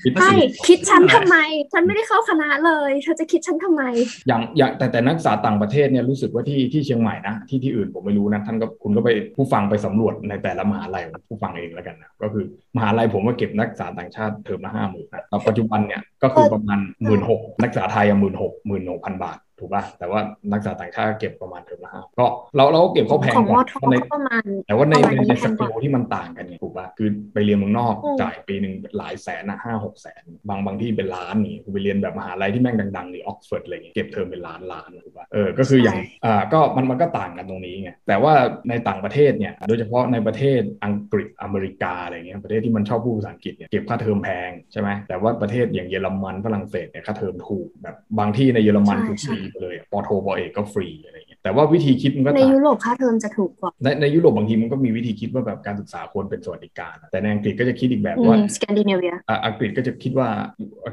[0.04, 1.36] คิดใช่สิคิดฉันทำไม
[1.74, 3.84] ฉันไม่ได้เข้าคณะเลยเธอจะคิดฉันทำไม
[4.28, 12.46] อย่างอย่างแต่แต่นักศึกษาต่างประเทศเนี่ยรู้สึกว่าที่ที่เชียงใหม่นะที่ที่อื่นผมไม่รู้นะท่านก็คุณก็ไปผู้ฟังไปสำรวจในแต่ละมหาลัยผู้ฟังเองแล้วกันนะก็คือ
[12.76, 20.20] มหาลัยผมว่าเก็บนักศึกษาต่างชาติเทอมละห้าหมื่นนะปัจจุบันเนี่ยก็คือประมาณหมื่นหกนักศึกษาไทยหมื่นหกหมื่นหกพันบาท ถูกป่ะแต่ว่า
[20.52, 22.26] นักศึกษาต่างชาติเก็บประมาณเทอมละห้าก็
[22.56, 38.34] เราเราก็เก็บเขาแพงของกมอว่าทเพราะในก็ประมาณแต่ว่าในประมาณในนี้ในแพสงกกิว่าลที่มันต่างกันไงถูกป่ะคือไปเรียนเมืองนอกอืมจ่ายปีหนึ่งหลายแสนนะห้าหกแสนบางบางที่เป็นล้านนี่คือไปเรียนแบบมหาลัยที่แม่งดังๆนี่ออกซฟอร์ดอะไรเงี้ยเก็บเทอมเป็นล้านล้านถูกป่ะเออก็คืออย่างอ่าก็มันมันก็ต่างกันตรงนี้ไงแต่ว่า
[38.70, 60.28] ในต่างประเทศเนี่ยโดยเฉพาะในประเทศอังกฤษอเมริกาอะไรเงี้ยประเทศที่มันชอบพูดภาษาอังกฤษเนี่ยเก็บค่าเทอมแพงใช่ไหมแต่ว่าประเทศอย่างเยอรมันฝรั่งเศสเนี่ยค่าเทอมถูกแบบบางที่ในเยอรมันคือฟรีไปเลยอะปอโทปอเอกก็ฟรีอะไรเงี้ย แต่ว่าวิธีคิดมันก็ในต่างยุโรปค่าเทอมจะถูกกว่าในในยุโรปบางทีมันก็มีวิธีคิดว่าแบบการศึกษาควรเป็นสวัสดิการอะแต่ในอังกฤษก็จะคิดอีกแบบอืว่ามสแกนดิเนเวียอะอังกฤษก็จะคิดว่า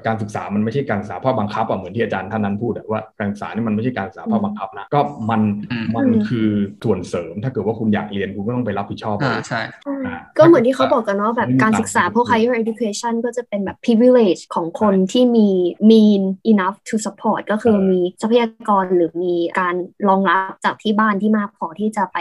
[0.06, 5.00] การศึกษามันไม่ใช่การศึกษาภาคบังคับอะเหมือนที่อาจารย์ท่านนั้นพูดอะว่าการศึกษานี่มันไม่ใช่การศึกษาภาคบังคับนะก็
[5.30, 5.40] มัน
[5.70, 6.48] อืมมันคือ
[6.84, 9.94] ส่วนเสริม ถ้าเกิดว่าคุณอยากเรียนคุณก็ต้องไปรับผิดชอบอ่าเองใช่ใช่
[10.38, 15.48] ก็เหมือนที่เขาบอกกันเนาะแบบการศึกษาพวก higher education ก็จะเป็นแบบ privilege ของคนที่มี
[15.90, 19.74] mean enough to support ก็คือมีทรัพยากรหรือมีการ
[20.08, 22.16] รองรับจากที่บ้านที่มากพอที่จะไป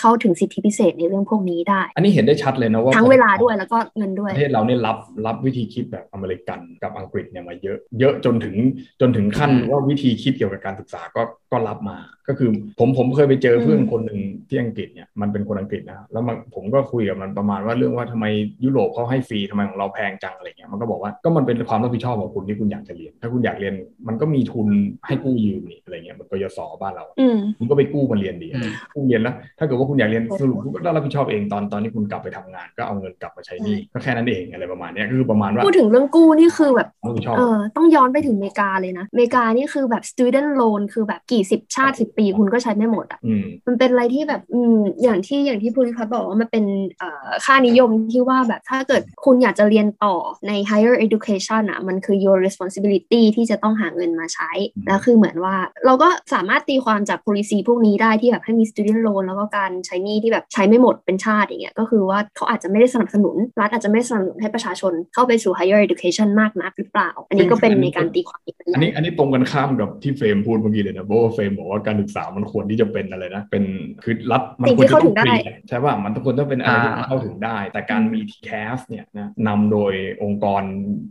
[0.00, 8.56] เข้าถึงสิทธิพิเศษในเรื่องพวกนี้ได้ อันนี้เห็นได้ชัดเลยนะว่าทั้งเวลาด้วยแล้วก็เงินด้วยประเทศเราเนี่ยรับรับวิธีคิดแบบอเมริกันกับอังกฤษเนี่ยมาเยอะเยอะจนถึง
[9.00, 11.96] จนถึงขั้นว่าวิธีคิดเกี่ยวกับการศึกษาก็ก็รับมา
[12.30, 18.26] ก็คือผมผมเคยไปเจอเพื่อนคนหนึ่งที่อังกฤษเนี่ยมันเป็นคนอังกฤษนะแล้วมันผมก็คุยกับมันประมาณว่าเรื่องว่าทำไม
[18.64, 23.74] ยุโรปเขาให้ฟรีทำไมของเราแพงจังอะไรเงี้ยมันก็บอกว่าก็มันเป็นความรับผิดชอบของคุณที่คุณอยากจะเรียน ถ้าคุณอยากเรียน
[24.08, 24.68] มันก็มีทุน
[25.06, 46.64] ให้กู้ยืมนี่อะไรเงี้ยมันก็ยศบ้านเราอืมคุณก็ไปกู้มาเรียนดีอืมกู้เรียนแล้ว ถ้าเกิดว่าคุณอยากเรียนสรุปคุณก็ต้องรับผิดชอบเองตอนตอนที่คุณกลับไปทำงาน ก็เอาเงินกลับมาใช้หนี้ก็แค่นั้นเองอะไรประมาณเนี้ยก็คือประมาณว่าพูดถึงเรื่องกู้นี่คือแบบรับผิดชอบเออต้องย้อนไปถึงอเมริกาเลยนะอเมริกานี่คือแบบ student loan คือแบบกี่สิบชาติสิบปีคุณก็ใช้ไม่หมดอะอืมมันเป็นอะไรที่แบบอืมอย่างที่อย่างที่ภูริพัฒน์บอกว่ามันเป็น
[46.98, 50.14] เอ่อค่านิยมที่ว่าแบบถ้าเกิดคุณอยากจะเรียนต่อ
[50.48, 55.56] ใน higher education อะมันคือ your responsibility ที่จะต้องหาเงินมาใช้อืมแล้วคือเหมือนว่า
[55.86, 73.64] เราก็สามารถตีความจาก policy พวกนี้ได้ที่แบบให้มี student loan แล้วก็การใช้หนี้ที่แบบใช้ไม่หมดเป็นชาติอย่างเงี้ยก็คือว่าเขาอาจจะไม่ได้สนับสนุน รัฐอาจจะไม่ได้สนับสนุนให้ประชาชนเข้าไปสู่ higher education มากนักหรือเปล่า อันนี้ก็เป็นในการตีความอีกอันนี้อันนี้ตรงกันข้ามกับที่เฟรมพูดเมื่อกี้เลยนะเพราะว่าเฟรมบอกว่าการศึกษามันควรที่จะเป็นอะไรนะเป็น
[74.02, 80.62] คือรัฐมันสิ่งควรที่จะเข้าต้ถึองงได้ฟรีใช่ป่ะมันควรต้องเป็นอะไรที่อ่าเข้าถึงได้ แต่การมี TCAS เนี่ยนะนำโดยองค์กร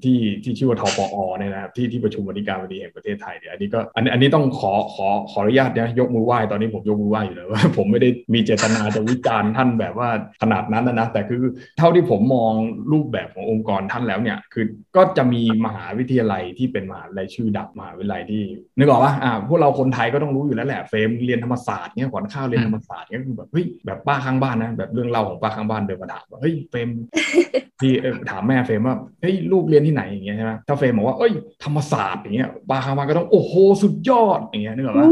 [0.04, 10.10] ที่ที่ชื่อว่าทปอเนี่ยนะครับที่ที่ประชุมบริการบดีแห่งประเทศไทยเนี่ยอันนี้ก็อันนี้อันนี้ต้องขอขอขออนุญาตนะยกมือไหว้ตอนนี้ผมยกมือไหว้อยู่เลยว่าผมไม่ได้มีเจตนาจะวิจารณ์ท่านแบบว่า
[10.42, 11.42] ขนาดนั้นนะนะ แต่คือ
[11.78, 12.54] เท่าที่ผมมอง
[12.92, 18.44] รูปแบบขององค์กรท่านแล้วเนี่ย คือก็จะมีมหาวิทยาลัยที่เป็นมหาวิทยาลัยชื่อดังมหาวิทยาลัยที่
[18.78, 26.88] นึกออกปะอ่าพวกเราคนไทยก็ต้องรู้อยู่แล้วแหละเฟรมเรียนธรรมศาสตร์เนี่ยขวัญข้าวเรียนธรรมศาสตร์เนี่ยคือแบบเฮ้ยแบบป้าข้างบ้านนะแบบเรื่องเล่าของป้าข้างบ้านเดินมาถามว่าเฮ้ยเฟรม
[27.82, 31.32] พี่เอ่อถามแม่เฟรมว่าเฮ้ยลูกเรียนที่ไหนอย่างเงี้ยใช่ไหมถ้าเฟรมบอกว่าเอ้ย
[31.64, 35.08] ธรรมศาสตร์อย่างเงี้ยป้าข้างบ้านก็ต้องโอ้โหสุดยอดอย่างเงี้ยนึกออกปะ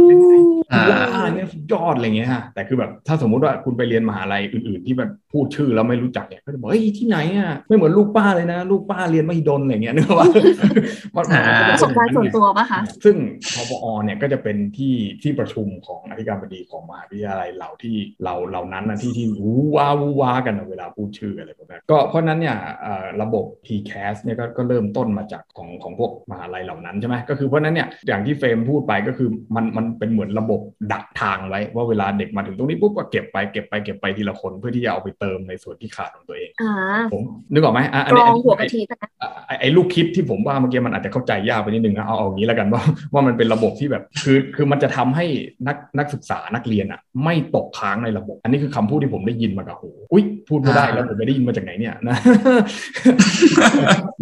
[0.74, 10.28] อ่าว้าเนี่ยสุดยอดอะไรเงี้ยฮะแต่คือแบบถ้าสมมุติว่าคุณไปเรียนมหาลัยอื่น ๆ ที่แบบพูดชื่อแล้วไม่รู้จักเนี่ยก็จะบอกเฮ้ยที่ไหนอะไม่เหมือนลูกป้าเลยนะ ลูกป้าเรียนไม่ดนอะไรเงี้ยนึกออกปะ
[11.16, 13.16] มันมันมันประสบการณ์ส่วนตัวปะคะซึ่ง
[13.56, 30.62] พปอเนี่ยก็จะเป็นที่ที่ประชุมของอธิการบดีของมหาวิทยาลัยเหล่าที่เหล่าเหล่านั้นนะที่ที่วูว้าวูว้ากันอะเวลาพูดชื่ออะไรแบบนั้นก็เพราะฉะนั้นเนี่ยเอ่อระบบ TCAS เนี่ยก็ก็เริ่มต้นมาจากของของพวกมหาลัยเหล่านั้นใช่ไหมก็คือเพราะฉะนั้นเนี่ยอย่างที่เฟรมพูดไปก็คือมันมันเป็นเหมือนระบบ
[30.94, 36.74] ดักทางไว้ว่าเวลาเด็กมาถึงตรงนี้ปุ๊บก็เก็บไปเก็บไปเก็บไปทีละคนเพื่อที่จะเอาไปเติมในส่วนที่ขาดของตัวเองอ่า
[37.14, 42.82] ผมนึกออกไหมอะอันกรนี้ออันงนี้หัวกะทินะอะไอ้ไอ้ลูกคิดที่ผมว่าเมื่อกี้มันอาจจะเข้าใจยากไปนิดนึงนะเอาเอาอย่างนี้แล้วกันว่า
[43.14, 45.26] ว่ามันเป็นระบบที่แบบคือคือมันจะทำให้
[45.68, 52.18] นักนักศึกษานักเรียนอะ ไม่ตกค้างในระบบ อันนี้คือคำพูดที่ผมได้ยินมากับหูอุ้ยพูดไม่ได้แล้วผมไม่ได้ยินมาจากไหนเนี่ยนะ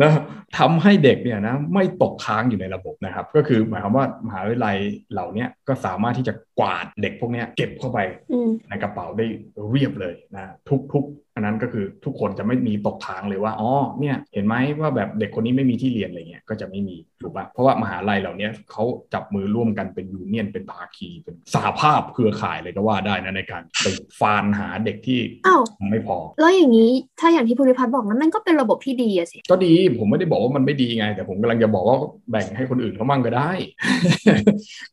[0.02, 0.12] นะ
[0.58, 4.78] ทำให้เด็กเนี่ยนะไม่ตกค้างอยู่ในระบบนะครับ ก็คือหมายความว่ามหาวิทยาลัย
[5.12, 8.00] เหล่าเนี้ยก็สามารถที่จะกวาดเด็กพวกเนี้ยเก็บเข้าไป
[8.32, 9.26] อืมในกระเป๋าได้
[9.72, 23.86] เรียบเลยนะทุกทุก อันนั้นก็คือทุกคนจะไม่มีตกค้างเลยว่าอ๋อเนี่ยเห็นไหมว่าแบบเด็กคนนี้ไม่มีที่เรียนอะไรเงี้ยก็จะไม่มีถูกปะเพราะว่ามหาลัยเหล่านี้เขาจับมือร่วมกันเป็นยูเนียนเป็นภาคีเป็นสหภาพเครือข่ายเลยก็ว่าได้นะในการไป
[24.20, 31.98] ฟานหาเด็กที่อ้าวไม่พอ แล้วอย่างนี้ถ้าอย่างที่ภูริพัฒน์บอกนั้นมันก็เป็นระบบที่ดีอะสิก็ดีผมไม่ได้บอกว่ามันไม่ดีไง แต่ผมกำลังจะบอกว่า
[32.32, 33.52] แบ่งให้คนอื่นเขามั่งก็ได้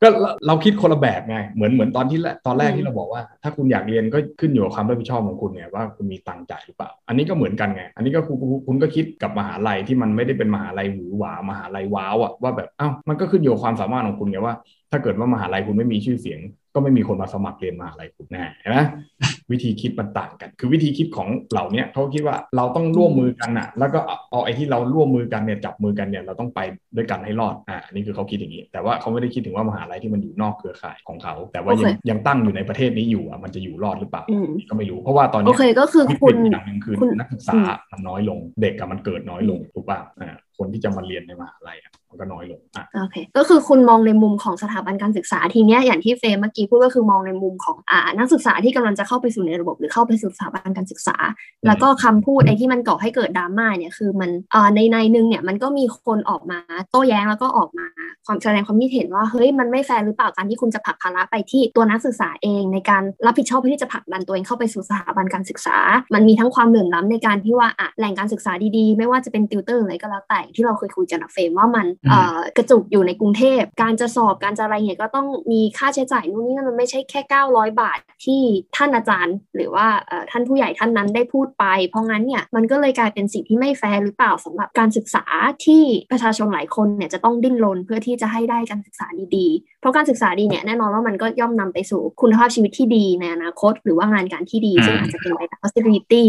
[0.00, 14.54] ก็เราเราคิดคนละแบบไงเหมือนเหมือนตอนที่แรกตอนแรกที่เราบอกว่า ถ้าคุณอยากเรียนก็ขึ้นอยู่กับความรับผิดชอบของคุณไงว่าคุณมีตังค์จ่ายหรือเปล่า อันนี้ก็เหมือนกันไง อันนี้ก็คุณคุณคุณก็คิดกับมหาลัยที่มันไม่ได้เป็นมหาลัยหวือหวามหาลัยว้าวอะว่าแบบอ้าวมันก็ขึ้นอยู่กับความสามารถของคุณไงว่า
[14.92, 16.40] ถ้าเกิดว่ามหาลัยคุณไม่มีชื่อเสียง
[16.74, 18.78] ก็ไม่มีคนมาสมัครเรียนมหาลัยคุณแน่เห็นไหม
[19.50, 26.60] วิธีคิดมันต่างกัน คือวิธีคิดของเหล่าเนี้ยเขาคิดว่าเราต้องร่วมมือกันอะ แล้วก็เอาเอาไอ้ที่เราร่วมมือกันเนี่ยจับมือกันเนี่ยเราต้องไป
[26.96, 37.54] ด้วยกันให้รอดอ่าอันนี่คือเขาคิดอย่างนี้ แต่ว่าเขาไม่ได้คิดถึงว่ามหาลัยที่มันอยู่นอกเครือข่ายของเขา แต่ว่ายังโอเคยังตั้งอยู่ในประเทศนี้อยู่อะมันจะอยู่รอดหรือเปล่าอืมก็ไม่รู้เพราะว่าตอนโอเนี้ยเคก็คือวิกคุฤณตอย่างหนึ่งคือคุณนักศึกษา
[37.90, 51.16] มันน้อยลง เด็กกับมันเกิดน้อยลงถูกป่ะอ่าคนที่จะมาเรียนในมหาลัยอะมันก็น้อยลงอะโอเคก็คือคุณมองในมุมของสถาบันการศึกษาทีเนี้ยอย่างที่เฟรมเมื่อกี้พูดก็คือมองในมุมของอ่านักศึกษาที่กำลังจะเข้าไปสู่ในระบบหรือเข้าไปสู่สถาบันการศึกษา
[51.66, 56.58] แล้วก็คำพูดไอ้ที่มันก่อให้เกิดดราม่าเนี่ยคือมันอ่าในในหนึงเนี่ยมันก็มีคนออกมา
[56.90, 57.86] โต้แย้งแล้วก็ออกมา
[58.26, 65.76] ความแสดงความคิดเห็นว่าเฮ้ยมันไม่แฟร์หรือเปล่าการที่คุณจะผลักภาระไปที่ตัวนักศึกษาเองในการรับผิดชอบเพื่อที่จะผลักดันตัวเองเข้าไปสู่สถาบันการศึกษา
[66.14, 71.86] มันมีทั้งความเหลื่อมล้ำในการที่ว่าอะแหล่งการศึกษาดีๆ ไม่ว่าจะเป็นติวเตอร์อะไรก็แล้วแต่ญ่ที่เราเคยคุยกันเฟรมว่ามัน
[72.56, 78.42] กระจุกอยู่ในกรุงเทพ การจะสอบการจะอะไรเนี่ยก็ต้องมีค่าใช้จ่ายนู่นนี่มันไม่ใช่แค่ 900 บาทที่
[78.76, 79.86] ท่านอาจารย์ หรือว่า
[80.30, 85.24] ท่านผู้ใหญ่ท่านนั้นได้พูดไป เพราะงั้นเนี่ยมันก็เลยกลายเป็นสิ่งที่ไม่แฟร์หรือเปล่าสำหรับการศึกษา
[85.64, 96.24] ที่ประชาชนหลายคนเนี่ยจะต้องดิ้นรนเพื่อที่จะให้ได้การศึกษาดีๆ เพราะการศึกษาดีเนี่ยแน่นอนว่ามันก็ย่อมนำไปสู่คุณภาพชีวิตที่ดีในอนาคต หรือว่างานการที่ดีซึ่งอาจจะเป็นไปตาม possibility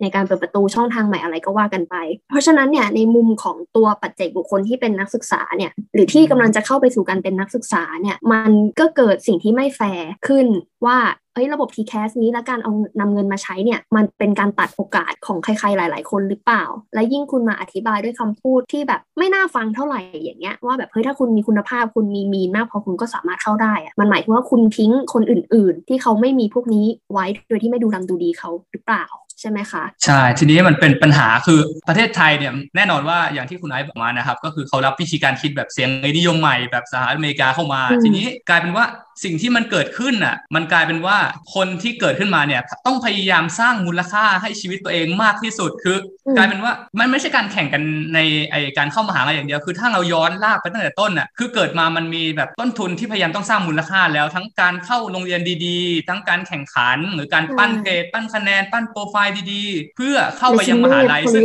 [0.00, 1.96] ในการเปิดประตูช่องทางใหม่อะไรก็ว่ากันไป
[2.28, 10.46] เพราะฉะนั้นเนี่ยในมุมของตัวปัจเจกบุคคลที่เป็นนักศึกษาเนี่ยหรือที่กำลังจะเข้าไปสู่การเป็นนักศึกษาเนี่ยมันก็เกิดสิ่งที่ไม่แฟร์ขึ้น
[10.86, 10.98] ว่า
[11.34, 29.04] เอ้ยระบบ TCAS นี้และการเอานำเงินมาใช้เนี่ยมันเป็นการตัดโอกาสของใครๆหลาย ๆ คนหรือเปล่า และยิ่งคุณมาอธิบายด้วยคำพูดที่แบบไม่น่าฟังเท่าไหร่อย่างเงี้ยว่าแบบเฮ้ยถ้าคุณมีคุณภาพคุณมีมีนมากพอคุณก็สามารถเข้าได้อะมันหมายถึงว่าคุณทิ้งคนอื่น ๆ ที่เขาไม่มีพวกนี้ไว้โดยที่ไม่ดูดำดูดีเขาหรือเปล่า
[29.40, 38.86] ใช่ไหมคะ ใช่ ทีนี้มันเป็นปัญหาคือประเทศไทยเนี่ยแน่นอนว่าอย่างที่คุณไอซ์บอกมานะครับ ก็คือเขารับวิธีการคิดแบบเสียงนิยมใหม่แบบสหรัฐอเมริกาเข้ามา ทีนี้กลายเป็นว่า
[39.22, 41.18] สิ่งที่มันเกิดขึ้นอะมันกลายเป็นว่า
[41.54, 45.96] คนที่เกิดขึ้นมาเนี่ยต้องพยายามสร้างมูลค่าให้ชีวิตตัวเองมากที่สุดคือ
[46.36, 47.82] กลายเป็นว่ามันไม่ใช่การแข่งกัน
[48.14, 48.18] ใน
[48.50, 61.44] ไอการเข้ามหาลัยอย่างเดียวคือถ้าเราย้อนลากไปตั้งแต่ต้นอะคือเกิดมามันมีแบบต้นทุนที่พยายามต้องสร้างมูลค่าแล้วทั้งการเข้าโรงเรียนดีๆ ทั้งการแข่งขัน หรือการปั้นเกรดปั้นคะแนนปั้นโปรไฟล์ดีๆ เพื่อเข้าไปยังมหาลัยซึ่ง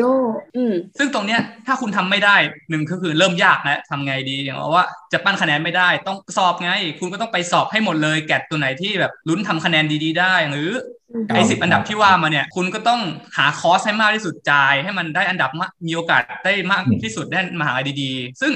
[0.98, 2.36] ซึ่งตรงเนี้ยถ้าคุณทำไม่ได้
[2.70, 10.70] หนึ่งก็คือเริ่มยากนะทำไงดีอย่างว่าจะปั้นคะแนนไม่ได้ ต้องสอบไง คุณก็ต้องไปสอบให้หมดเลย แกะตัวไหนที่แบบลุ้นทำคะแนนดี ๆ ได้ หรือ
[11.36, 13.02] ไอ้สิบอันดับที่ว่ามาเนี่ย คุณก็ต้อง
[13.38, 15.50] หาคอร์สให้มากที่สุดจ่าย ให้มันได้อันดับ
[15.88, 18.52] มีโอกาสได้มากที่สุดได้มหาลัยดีๆ ซึ่ง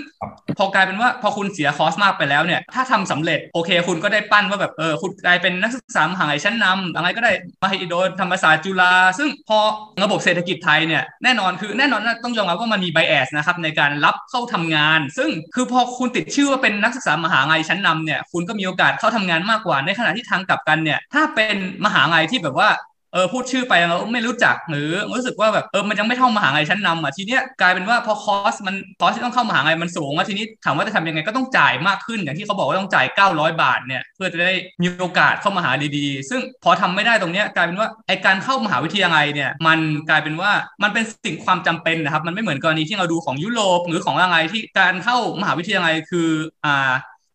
[0.57, 7.31] พอกลายเป็นว่าพอคุณเสียคอร์สมากไปแล้วเนี่ย ถ้าทำสำเร็จโอเค คุณก็ได้ปั้นว่าแบบเออคุณกลายเป็นนักศึกษามหาลัยชั้นนำอะไรก็ได้
[7.63, 9.59] มหิดลธรรมศาสตร์จุฬาซึ่งพอ
[10.03, 22.69] ระบบเศรษฐกิจไทยเนี่ยแน่นอนคือแน่นอนต้องยอมรับว่ามันมีไบแอสนะครับในการรับเข้าทำงาน ซึ่งคือพอคุณติดชื่อว่าเป็นนักศึกษามหาลัยชั้นนำเนี่ยคุณก็มีโอกาสเข้าทำงานมากกว่าในขณะที่ทางกลับกันเนี่ยถ้าเป็นมหาลัยที่แบบว่า
[23.13, 34.51] เออพูดชื่อไปเราไม่รู้จักหรือรู้สึกว่าแบบเออมันยังไม่เท่ามหาลัยชั้นนำอะทีเนี้ยกลายเป็นว่าพอคอสมันคอสที่ต้องเข้ามหาลัยมันสูงอะทีนี้ถามว่าจะทำยังไงก็ต้องจ่ายมากขึ้นอย่างที่เขาบอกว่าต้องจ่าย 900 บาทเนี่ยเพื่อจะได้
[34.81, 39.79] มีโอกาสเข้ามหาดีๆ ซึ่งพอทำไม่ได้ตรงเนี้ยกลายเป็นว่าไอการเข้ามหาวิทยาลัยเนี่ยมัน
[40.09, 40.51] กลายเป็นว่า
[40.83, 46.29] มันเป็นสิ่งความจำเป็นนะครับมันไม่เหมือนกรณีที่เราดูของยุโรปหรือของอะไรที่การเข้ามหาวิทยาลัยคือ
[46.65, 46.91] อ่า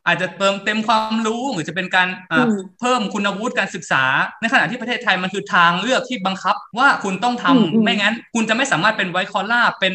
[0.09, 2.09] อาจจะเติมเต็มความรู้หรือจะเป็นการ
[2.81, 4.05] เพิ่มคุณวุฒิการศึกษา
[4.41, 9.93] ในขณะที่ประเทศไทยมันคือทางเลือกที่บังคับว่าคุณต้องทำไม่งั้น คุณจะไม่สามารถเป็นไวคอล่าเป็น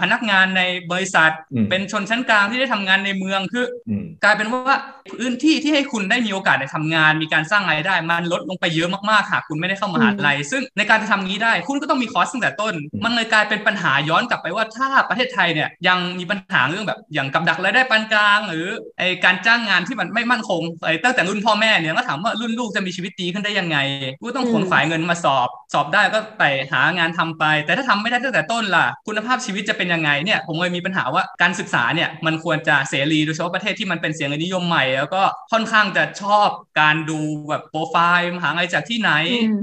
[0.00, 1.30] พนักงานในบริษัท
[1.70, 3.64] เป็นชนชั้นกลางที่ได้ทำงานในเมืองคือ
[4.24, 4.76] กลายเป็นว่า
[5.12, 12.74] พื้นที่ที่ให้คุณได้มีโอกาสในทำงาน มีการสร้างรายได้มันลดลงไปเยอะมากๆหากคุณไม่ได้เข้ามหาลัยซึ่งในการจะทำนี้ได้ คุณก็ต้องมีคอสตั้งแต่ต้น
[13.04, 18.66] มันเลยกลายเป็นปัญหาย้อนกลับไปว่าถ้าประเทศไทยเนี่ยยังมีปัญหาเรื่องแบบอย่างกับดักรายได้ปานกลาง หรือ
[18.98, 23.78] ไอการจ้างงานที่มันไม่มั่นคงไอ้ตั้งแต่รุ่นพ่อแม่เนี่ยก็ถามว่ารุ่นลูกจะมีชีวิตดีขึ้นได้ยังไง
[24.20, 36.48] กูต้องขนขวายเงินมาสอบ สอบได้ก็ไปหางานทำไป แต่ถ้าทำไม่ได้ตั้งแต่ต้นล่ะ คุณภาพชีวิตจะเป็นยังไงเนี่ยผมเลยมีปัญหาว่าการศึกษาเนี่ยมันควรจะเสรีโดยเฉพาะประเทศที่มันเป็นเสียงนิยมใหม่ แล้วก็ค่อนข้างจะชอบ
[36.80, 39.10] การดูแบบโปรไฟล์มหาลัยจากที่ไหน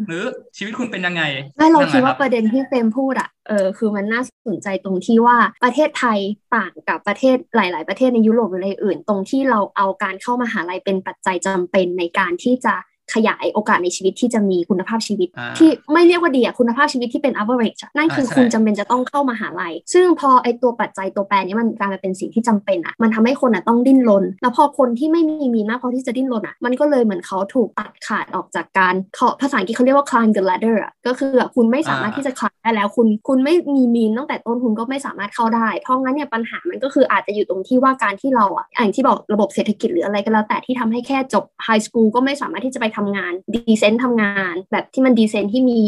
[0.07, 0.23] หรือ
[0.57, 1.23] ชีวิตคุณเป็นยังไง
[1.57, 6.19] ไม่เราคิดว่าประเด็นที่เฟมพูดอะ เออคือมันน่าสนใจตรงที่ว่าประเทศไทย
[6.55, 12.75] ต่างกับประเทศหลาย ๆ ประเทศในยุโรปหรืออะไรอื่น ตรงที่เราเอาการเข้ามาหาลัยเป็นปัจจัยจำเป็นในการที่จะ
[13.13, 33.83] ขยายโอกาสในชีวิตที่จะมีคุณภาพชีวิต ที่ไม่เรียกว่าดีอะคุณภาพชีวิตที่เป็น average นั่นคือคุณจำเป็นจะต้องเข้ามาหาลัย ซึ่งพอไอตัวปัจจัยตัวแปรนี้มันกลายมาเป็นสิ่งที่จำเป็นอะมันทำให้คนอะต้องดิ้นรน แล้วพอคนที่ไม่มี mean มากพอที่จะดิ้นรนอะมันก็เลยเหมือนเขาถูกตัดขาดออกจากการเขาภาษาอังกฤษเขาเรียกว่า climb the ladder อะก็คือคุณไม่สามารถที่จะ climb ได้แล้ว คุณคุณไม่มี
[33.95, 45.79] mean ตั้งแต่ต้นคุณก็ไม่สามารถเข้าได้ เพราะงั้นเนี่ยปัญหามันก็คืออาจจะอยู่ตรงที่ว่าการที่เราอะอย่างที่บอกระบบเศรษฐกิจหรืออะไรก็แล้วแต่ที่ทำให้แค่จบ high school ก็ไม่สามารถที่จะไปทำงาน decent ทำงาน แบบที่มัน decent ที่มี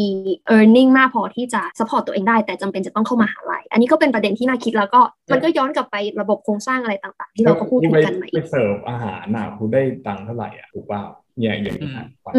[0.50, 5.00] e a r n i n g มากพอที่จะ support ตัวเองได้แต่จำเป็นจะต้องเข้ามาหาลัยอันนี้ก็เป็นประเด็นที่น่าคิดแล้วก็
[5.32, 11.04] มันก็ย้อนกลับไประบบโครงสร้างอะไรต่าง ๆ ที่เราก็พูดกันใหม่ไปเสิร์ฟอาหารน่ะคุณได้ตังค์เท่าไหร่อะถูกเปล่า
[11.38, 11.88] เนี่ยอย่างนี้
[12.24, 12.34] ฝั่ง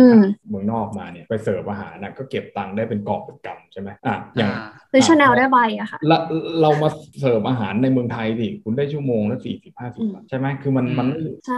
[0.50, 4.52] เมืองนอกมาเนี่ยไปเสิร์ฟอาหารนะก็เก็บตังค์ได้เป็นกอบเป็นกำใช่ไหมอะอย่าง
[4.92, 6.18] ซื้อชาแนลได้ใบอะค่ะเรา
[6.62, 11.08] เรามาเสิร์ฟอาหารในเมืองไทยดิคุณได้ชั่วโมงละสี่สิบห้าสิบใช่ไหมคือมันมัน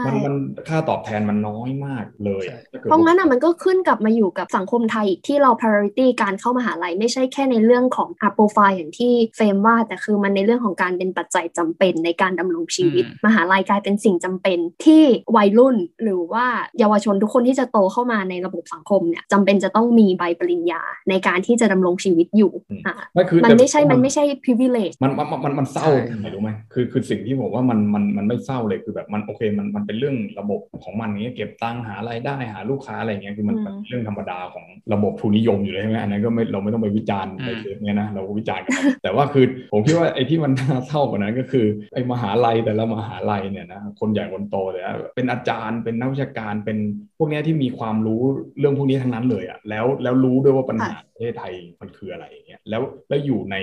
[0.06, 0.34] มันมัน
[0.70, 2.44] ค่าตอบแทนมันน้อยมากเลย
[2.90, 15.04] เพราะงั้นอะมันก็ขึ้นกลับมาอยู่กับสังคมไทยที่เรา priority การเข้ามหาลัยไม่ใช่แค่ในเรื่องของอัพโปรไฟล์อย่างที่เฟรมว่าแต่คือมันในเรื่องของการเป็นปัจจัยจำเป็นในการดำรงชีวิต มหาลัยกลายเป็นสิ่งจำเป็นที่
[15.36, 16.46] วัยรุ่นหรือว่า
[16.80, 22.52] เยาวชนทุกทุกคนที่จะโตเข้ามาในระบบสังคมเนี่ยจำเป็นจะต้องมีใบปริญญาในการที่จะดำรงชีวิตอยู่
[22.88, 22.96] อะ
[23.46, 25.88] มันไม่ใช่มันไม่ใช่ privilege มันมันมันมันเศร้า
[26.20, 44.84] ไหมรู้ไหมคือคือสิ่งที่ผมว่ามันมันมันไม่เศร้าเลยคือแบบมันโอเคมันมันเป็นเรื่องระบบของมันนี้เก็บตังค์หารายได้หาลูกค้าอะไรเงี้ยคือมันเป็นเรื่องธรรมดาของระบบทุนนิยมอยู่เลยใช่ไหมอันนั้นก็ไม่เราไม่ต้องไปวิจารณ์ในเรื่องนี้นะเราวิจารณ์กันแต่ว่าคือผมคิดว่าไอ้ที่มันน่าเศร้ากว่านั้นก็คือไอ้มหาลัยแต่ละมหาลัยเนี่ยนะคนใหญ่คนโตเลย
[45.16, 46.78] เป็นอาจารย์เป็นนักวิชาการเป็น
[47.20, 48.22] พวกนี้ที่มีความรู้
[48.60, 53.56] เรื่องพวกนี้ทั้งนั้นเลยอะแล้วแล้วรู้ด้วยว่าปัญหาประเทศไทยมันคืออะไรอย่างเงี้ยแล้วแล้วอยู่ใน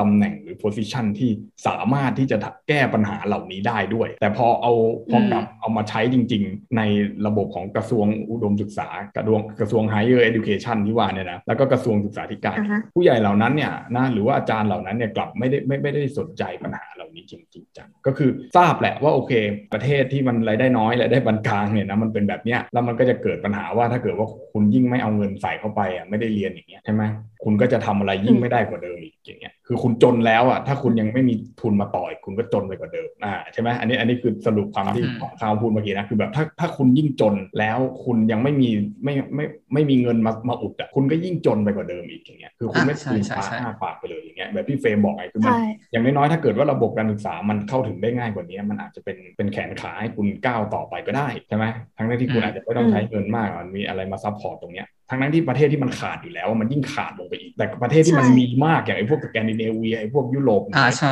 [0.00, 1.30] ตำแหน่งหรือโพสิชันที่
[1.66, 2.36] สามารถที่จะ
[2.68, 4.72] แก้ปัญหาเหล่านี้ได้ด้วย แต่พอเอา
[5.10, 6.82] พอกลับเอามาใช้จริง ๆ ใน
[7.26, 12.56] ระบบของกระทรวงอุดมศึกษากระทรวงกระทรวง higher education ที่ว่าเนี่ยนะแล้วก็กระทรวงศึกษาธิการ
[12.94, 16.86] ผู้ใหญ่เหล่านั้นเนี่ยนะหรือว่าอาจารย์เหล่านั้นเนี่ยกลับไม่ได้ไม่ไม่ได้สนใจปัญหา
[17.30, 19.32] จริงจริงๆจังก็คือทราบแหละว่าโอเค
[19.72, 27.02] ประเทศที่มันรายได้น้อยรายได้ปานกลางเนี่ยนะมันเป็นแบบเนี้ยแล้วมันก็จะเกิดปัญหาว่าถ้าเกิดว่าคุณยิ่งไม่เอาเงินใส่เข้าไปอะไม่ได้เรียนอย่างเงี้ยใช่ไหม
[27.44, 38.70] คุณก็จะทำอะไรยิ่งไม่ได้กว่าเดิมอีกอย่างเงี้ย คือคุณจนแล้วอะถ้าคุณยังไม่มีทุนมาต่อยคุณก็จนไปกว่าเดิมอ่าใช่ไหมอันนี้อันนี้คือสรุปความที่ของข้าวพูดเมื่อกี้นะคือแบบถ้าถ้าคุณยิ่งจนแล้วคุณยังไม่มี
[39.04, 45.54] ไม่ไม่ไม่มีเงินมามาอุดอะคุณก็ยิ่งจนไปกว่าเดิมอีกอย่างเงี้ยคือคุณไม่ตื่นฟ้าห้าปากไปเลยอย่างเงี้ยแบบพี่เฟรมบอกไงคือมัน
[45.92, 51.64] อย่างน้อยๆถ้าเกิดว่าระบบการศึกษามันเข้าถึงได้ง่ายกว่านี้ มันอาจจะเป็นเป็นแขนขาให้คุณก้าวต่อไปก็ได้ใช่ไหม
[51.96, 61.10] ทั้งที่คุณอาจจะไม่ต้องใช้เงินมากมันมีอะไรมา support ตรงเนี้ย ทั้งนั้นที่ประเทศที่มันขาดอยู่แล้วมันยิ่งขาดลงไปอีก แต่ประเทศที่มันมีมากอย่างไอ้พวกสแกนดิเนเวียไอ้พวกยุโรปอ่าใช่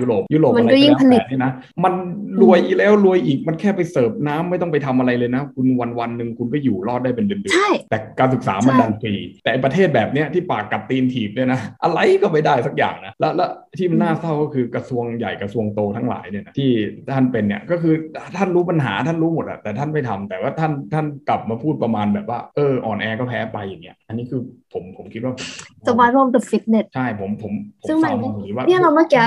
[0.00, 1.52] ยุโรปยุโรปอะไรก็แล้วแต่นี่นะ
[1.84, 1.94] มัน
[2.42, 16.70] รวยอีแล้วรวยอีกมันแค่ไปเสิร์ฟน้ำไม่ต้องไปทำอะไรเลยนะ คุณวันวันหนึ่งคุณก็อยู่รอดได้เป็นเดือนๆแต่การศึกษามันดันฟรีแต่ประเทศแบบเนี้ยที่ปากกัดตีนถีบเนี่ยนะอะไรก็ไม่ได้สักอย่างนะแล้วแล้วที่มันน่าเศร้าก็คือกระทรวงใหญ่กระทรวงโตทั้งหลายเนี่ยนะที่
[17.14, 17.94] ท่านเป็นเนี่ยก็คือ
[18.36, 24.40] ท่านรู้ปัญหาท่านรู้หมดอะแต่ท่านไม่ทำแต่ว่าท่านท่านกลับมาพูดประมาณแบบว่าเอออ่อนแอก็แพ้ไปอย่างเงี้ย อันนี้คือ
[24.72, 25.46] ผมผมคิดว่าผม
[25.86, 27.52] survival of the fitness ใช่ผมผม
[27.88, 28.12] ซึ่งมัน
[28.68, 29.24] เนี่ยเราเมื่อกี้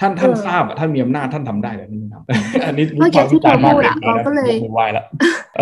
[0.00, 5.04] ท่านท่านทราบท่านมีอำนาจท่านทำได้แต่ท่านไม่ทำอันนี้เมื่อกี้ที่เราพูดอะเราก็เลยวายแล้ว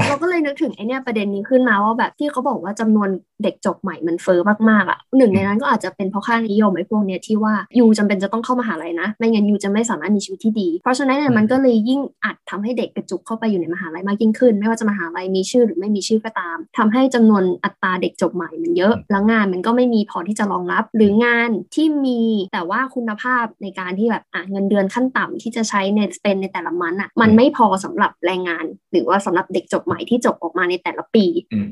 [0.09, 3.09] เราก็เลยนึกถึงไอเนี้ยประเด็นนี้ขึ้นมาว่าแบบที่เขาบอกว่าจำนวน
[3.42, 4.40] เด็กจบใหม่มันเฟอ้อ
[4.71, 22.21] มากๆอะหนึ่งในนั้นก็อาจจะเป็นเพราะค่านิยมไอ้พวกเนี้ยที่ว่ายูจำเป็นจะต้องเข้ามาหาลัยนะไม่งั้นยูจะไม่สามารถมีชีวิตที่ดี เพราะฉะนั้นเนี่ยมันก็เลยยิ่งอัดทำให้เด็กกระจุกเข้าไปอยู่ในมหาลัยมากยิ่งขึ้น ไม่ว่าจะมหาลัยมีชื่อหรือไม่มีชื่อก็ตามทำให้จำนวนอัตราเด็กจบใหม่มันเยอะ แล้วงานมันก็ไม่มีพอที่จะรองรับ หรืองานที่มี
[22.53, 31.24] แต่ว่าคุณภาพในการที่แบบอะเงินเดือนขั้นต่ำที่จะใช้ในสเปนในแต่ละมันอะมันไม่พอสำหรับแรงงาน หรือว่าสำหรับเด็กจบใหม่ที่จบออกมาในแต่ละปี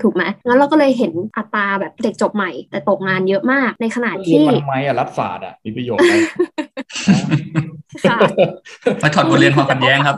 [0.02, 6.14] ถูกไหมงั้นเราก็เลยเห็นอัตราแบบเด็กจบใหม่ แต่ตกงานเยอะมากในขณะที่ทำไมอะรัฐศาสตร์อะมีประโยชน์ไหม
[9.02, 10.16] มาถอดบทเรียนความขัดแย้งครับ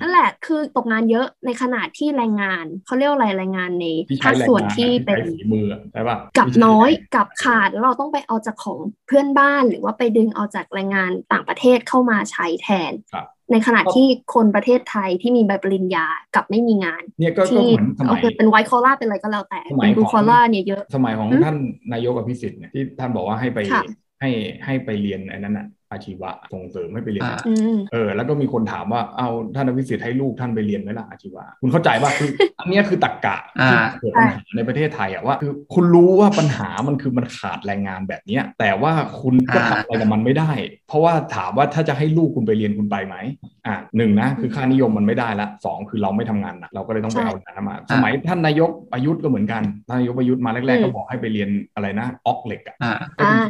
[0.00, 3.86] นั่นแหละคือตกงานเยอะในขณะที่แรงงานเขาเรียกอะไรแรงงานใน
[4.22, 5.18] ภาคส่วนที่เป็น
[5.52, 12.92] มือใช่ป่ะกับน้อยกับขาดแล้วเราต้องไปเอาจากของเพื่อนบ้านหรือว่าไปดึงเอาจากแรงงานต่างประเทศเข้ามาใช้แทน
[13.52, 21.56] ในขณะที่คนประเทศไทยที่มีใบปริญญากับไม่มีงานเนี่ยก็เหมือนสมัยเป็นไวท์คอล่าเป็นอะไรก็แล้วแต่เป็นบูคอล่าเนี่ยเยอะ สมัยของท่าน
[21.92, 23.58] นายกอภิสิทธิ์เนี่ยที่ท่านบอกว่าให้ไป
[24.20, 24.30] ให้
[24.64, 27.30] ให้ไปเรียนไอ้นั้นอะอาชีวะส่งเสริมให้ไปเรียน
[27.92, 40.50] เออแล้วก็มีคนถามว่าเอาท่านอภิสิทธิ์ให้ลูกท่านไปเรียนไหมล่ะอาชีวะคุณเข้าใจป่ะคืออันนี้คือตักกะที่เกิดปัญหาในประเทศไทยอะว่าคือคุณรู้ว่าปัญหามันคือมันขาดแรงงานแบบเนี้ยแต่ว่าคุณก็ทำอะไรกับมันไม่ได้
[40.88, 43.16] เพราะว่าถามว่าถ้าจะให้ลูกคุณไปเรียนคุณไปไหม
[43.66, 52.76] อะหนึ่งนะคือค่านิยมมันไม่ได้ละสองคือเราไม่ทำงานหนักเราก็เลยต้องไปเอางานมา สมัยท่านนายกประยุทธ์ก็เหมือนกันท่านนายกประยุทธ์มาแรกๆก็บอกให้ไปเรียนอะไรนะออกเหล็กอะ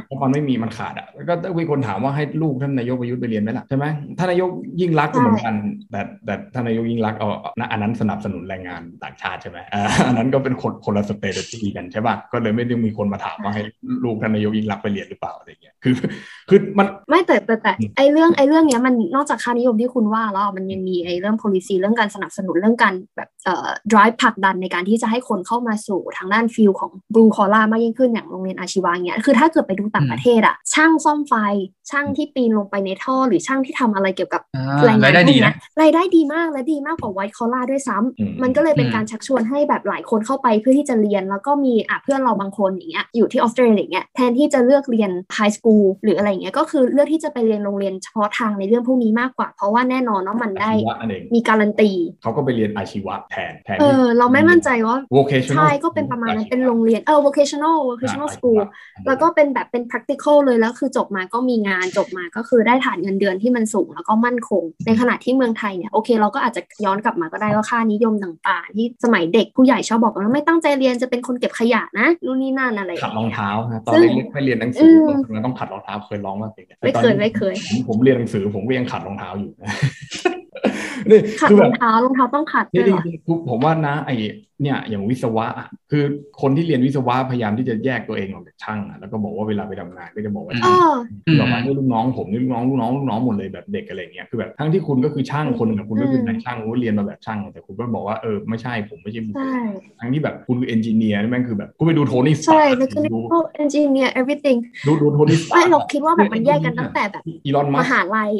[0.06, 3.84] เพราะมันไม่มีมันขาดอะก็มีคนถามว่าให้ลูกท่านนายกประยุทธ์ไปเรียนไหมล่ะใช่ไหม
[4.18, 5.54] ท่านนายกยิ่งรักก็เหมือนกัน
[5.90, 7.28] แต่แต่ท่านนายกยิ่งรักเอา
[7.72, 9.58] อันนั้นสนับสนุนแรงงานต่างชาติใช่ไหม
[10.06, 13.62] อันนั้นก็เป็นคนคนละ status ที่กันใช่ป่ะก็เลยไม่ได้มีคนมาถามว่าให้
[14.04, 15.94] ลูกท่านนายกยิ่งรักไปเรียนหรือเปล่าอะไรเงี้ยคือ
[16.48, 31.34] คือมันไม่แต่แต่แต่ไอเรื่องไอเรื่องเนี้ยมันนอกจากค่านิยมที่คุณว่าแล้วมันยังมีไอเรื่อง policy เรื่องการสนับสนุนเรื่องการแบบเอ่อ drive ผลักดันในการที่จะให้คนเข้ามาสู่ทางด้าน field ของ blue collar มากยิ่งขึ้นอย่างโรงเรียนอาชีวะเงี้ยคือถ้าเกิดไปดูต่างประเทศอะช่างซ่อมไฟ
[31.90, 34.42] ช่างที่ปีนลงไปในท่อ หรือช่างที่ทำอะไรเกี่ยวกับ
[34.84, 50.70] แรงงานรายได้ดีนะรายได้ดีมากและดีมากกว่าไวท์คอล่าด้วยซ้ำมันก็เลยเป็นการชักชวนให้แบบหลายคนเข้าไปเพื่อที่จะเรียน แล้วก็มีอะเพื่อนเราบางคนอย่างเงี้ยอยู่ที่ออสเตรเลียอย่างเงี้ยแทนที่จะเลือกเรียนไฮสคูลหรืออะไรเงี้ยก็คือเลือกที่จะไปเรียนโรงเรียนเฉพาะทางในเรื่องพวกนี้มากกว่า เพราะว่าแน่นอนว่ามันได้
[51.34, 51.90] มีการันตี
[52.22, 58.62] เขาก็ไปเรียนอาชีวะแทนแทนเออเราไม่มั่นใจว่า vocational ใช่ก็เป็นประมาณนั้นเป็นโรงเรียนเออ vocational vocational school
[59.06, 74.92] แล้วก็เป็นแบบเป็น practical เลยแล้วคือจบมาก็มีงานจบมาก็คือได้ฐานเงินเดือนที่มันสูงแล้วก็มั่นคง ในขณะที่เมืองไทยเนี่ยโอเคเราก็อาจจะย้อนกลับมาก็ได้ว่าค่านิยมต่างๆ ที่สมัยเด็กผู้ใหญ่ชอบบอกว่าไม่ตั้งใจเรียนจะเป็นคนเก็บขยะนะนู่นนี่นั่นอะไรขัดรองเท้านะตอนเล็กๆไม่เรียนหนังสือ
[75.34, 77.54] มันต้องขัดรองเท้าเคยร้องมาเพลงไม่เคยไม่เคย
[77.88, 79.50] ผมเรียนหนังสือผมก็ยังขัดรองเท้าอยู่
[80.66, 80.72] นะ
[81.10, 83.00] นี่ขัดรองเท้ารองเท้าต้องขัดด้วยเหรอ
[83.48, 84.10] ผมว่านะไอ
[84.62, 85.46] เนี่ยอย่างวิศวะ
[85.90, 86.04] คือ
[86.40, 90.74] คนที่เรียนวิศวะพยายามที่จะแยกตัวเองออกจากช่างแล้วก็บอกว่าเวลาไปทำงานก็จะบอกว่าช่าง
[91.40, 99.56] บอกว่านี่ลูกน้องผมนี่ลูกน้องลูกน้องลูกน้องหมดเลยแบบเด็กอะไรเงี้ยคือแบบทั้งที่คุณก็คือช่างคนหนึ่งคุณก็คือนายช่างคุณเรียนมาแบบช่างแต่คุณก็บอกว่าเออไม่ใช่ผมไม่ใช่บุคคล
[100.00, 103.18] ทั้งที่แบบคุณคือเอนจิเนียร์นี่แม่งคือแบบคุณไปดูโทนี่สตาร์ใช่แล้วก็ดู
[103.54, 107.22] engineer everything ดูดูโทนี่สตาร์ไม่เราคิดว่าแบบมันแยกกันตั้งแต่แบบ
[107.80, 108.32] มหาลัย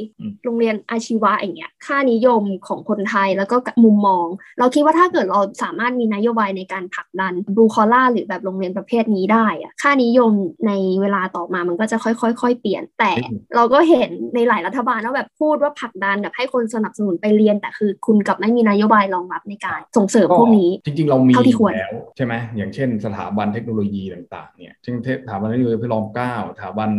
[0.45, 4.27] โรงเรียนอาชีวะอย่างเงี้ยค่านิยมของคนไทยแล้วก็มุมมอง
[4.59, 10.33] เราคิดว่าถ้าเกิดเราสามารถมีนโยบายในการผลักดันบลูคอล่าหรือแบบโรงเรียนประเภทนี้ได้อะค่านิยม
[10.67, 13.13] ในเวลาต่อมามันก็จะค่อยๆเปลี่ยน แต่
[13.57, 21.35] เราก็เห็นในหลายรัฐบาลว่าแบบพูดว่าผลักดันแบบให้คนสนับสนุนไปเรียน แต่คือคุณกับไม่มีนโยบายรองรับในการส่งเสริมพวกนี้ จริงๆ เรามี
[21.75, 26.91] แล้วใช่ไหมอย่างเช่น สถาบันเทคโนโลยีต่างๆเนี่ยเช่นสถาบันเทคโนโลยีพรอมเก้าสถาบัน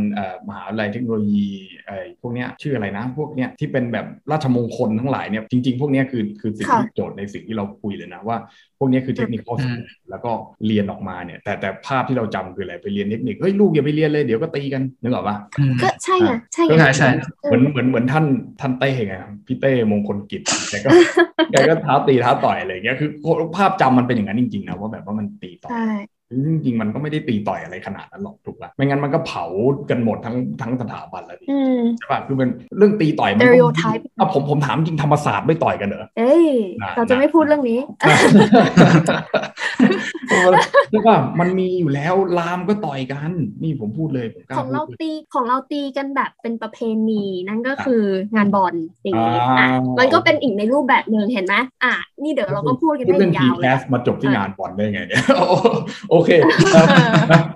[0.47, 1.47] มหาวิทยาลัยเทคโนโลยี
[1.85, 8.37] ไอ้พวกเนี้ยชื่ออะไรนะพวกเนี้ยที่เป็นแบบราชมงคลทั้งหลายเนี่ยจริง ๆ พวกเนี้ยคือคือสิ่งที่โจทย์ในสิ่งที่เราคุยเลยนะว่า
[8.77, 9.69] พวกนี้คือเทคนิคข้อสู
[10.09, 10.31] แล้วก็
[10.67, 15.37] เรียนออกมาเนี่ยแต่แต่ภาพที่เราจำคืออะไรไปเรียนเทคนิคเฮ้ยลูกอย่าไปเรียนเลยเดี๋ยวก็ตีกันนึกออกปะ
[15.83, 17.09] ก็ใช่ไงใช่ไงใช่
[17.43, 18.25] เหมือนเหมือนเหมือนท่าน
[18.61, 19.15] ท่านเต้ไง
[19.47, 20.89] พี่เต้มงคลกิจแกก็
[21.51, 23.09] แกก็ท้าตีท้าต่อยอะไรเงี้ยคือ
[23.57, 25.69] ภาพจำมันเป็นอย่างนั้นจริงๆนะว่าแบบว่ามันตีต่อ
[26.31, 29.45] จริงๆมันก็ไม่ได้ตีต่อยอะไรขนาดนั้นหรอกถูกป่ะไม่งั้นมันก็เผา
[29.89, 31.45] กันหมดทั้งทั้งสถาบันแล้วดิ
[31.97, 33.57] ใช่ป่ะคือเป็นเรื่องตีต่อยมันก็
[34.19, 36.47] อะผมผมถามจริงธรรมศาสตร์ไม่ต่อยกันเหรอเอ้ย
[36.95, 37.79] เราจะไม่พูดเรื่องนี้
[40.89, 43.31] ใช่ป่ะมันมีอยู่แล้วลามก็ต่อยกัน
[43.63, 48.03] นี่ผมพูดเลยของเราตีของเราตีกันแบบเป็นประเพณีนั่นก็คือ
[48.35, 49.67] งานบอลอย่างนี้อะ
[49.99, 55.21] มันก็เป็นอีกในรูปแบบหนึ่งเห็นไหมอะนี่เดี๋ยวเราก็พูดกันได้ยาวเลยมาจบที่งานบอลได้ไงเนี่ย
[56.09, 56.29] โอเค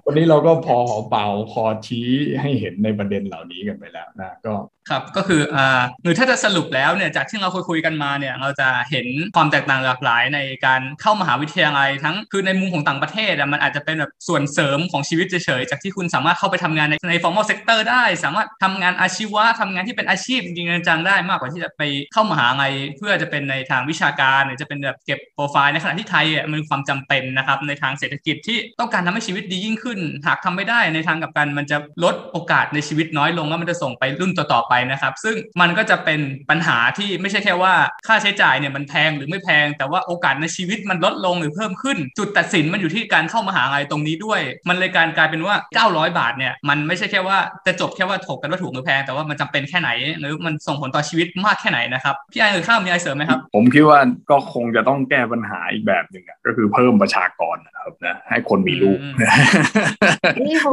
[0.06, 2.08] วันนี้เราก็พอหอเป่าพอชี้
[2.41, 4.54] ให้เห็นในประเด็นเหล่านี้กันไปแล้วนะก็
[4.89, 21.82] ครับก็คืออ่าหรือถ้าจะสรุปแล้วเนี่ยจากที่เราคุยคุยกันมาเนี่ยเราจะเห็นความแตกต่างหลากหลายในการเข้ามหาวิทยาลัยทั้งคือในมุมของต่างประเทศมันอาจจะเป็นแบบส่วนเสริมของชีวิตเฉยๆจากที่คุณสามารถเข้าไปทำงานในใน formal sector ได้ สามารถทำงานอาชีวะทำงานที่เป็นอาชีพจริงๆจังได้มากกว่าที่จะไป
[22.13, 37.74] เข้ามหาลัยเพื่อจะเป็นในทางวิชาการหรือจะเป็นแบบเก็บโปรไฟล์ในขณะที่ไทยมันมีความจำเป็นนะครับในทางเศรษฐกิจที่ต้องการทำให้ชีวิตดียิ่งขึ้น หากทำไม่ได้ในทางกับกัน มันจะลดโอกาสในชีวิตน้อยลงแล้วมันจะส่งไปรุ่นต่อๆไปนะครับ ซึ่งมันก็จะเป็นปัญหาที่ไม่ใช่แค่ว่า
[38.08, 45.56] ค่าใช้จ่ายเนี่ยมันแพงหรือไม่แพง แต่ว่าโอกาสในชีวิตมันลดลงหรือเพิ่มขึ้น จุดตัดสินมันอยู่ที่การเข้ามาหาลัยตรงนี้ด้วย มันเลยการกลายเป็นว่า
[45.88, 47.38] 900 บาทเนี่ยมันไม่ใช่แค่ว่า
[47.68, 58.99] จะจบแค่ว่าถกกันว่าถูกหรือแพงแต่ว่ามันจำเป็นแค่ไหน หรือมันส่งผลต่อชีวิตมากแค่ไหนนะครับพี่ไอหรือข้าวมีไอเสริมไหมครับผมคิดว่าก็คงจะต้องแก้ปัญหาอีกแบบหนึ่งก็คือเพิ่มประชากรนะครับนะให้คนมีลูก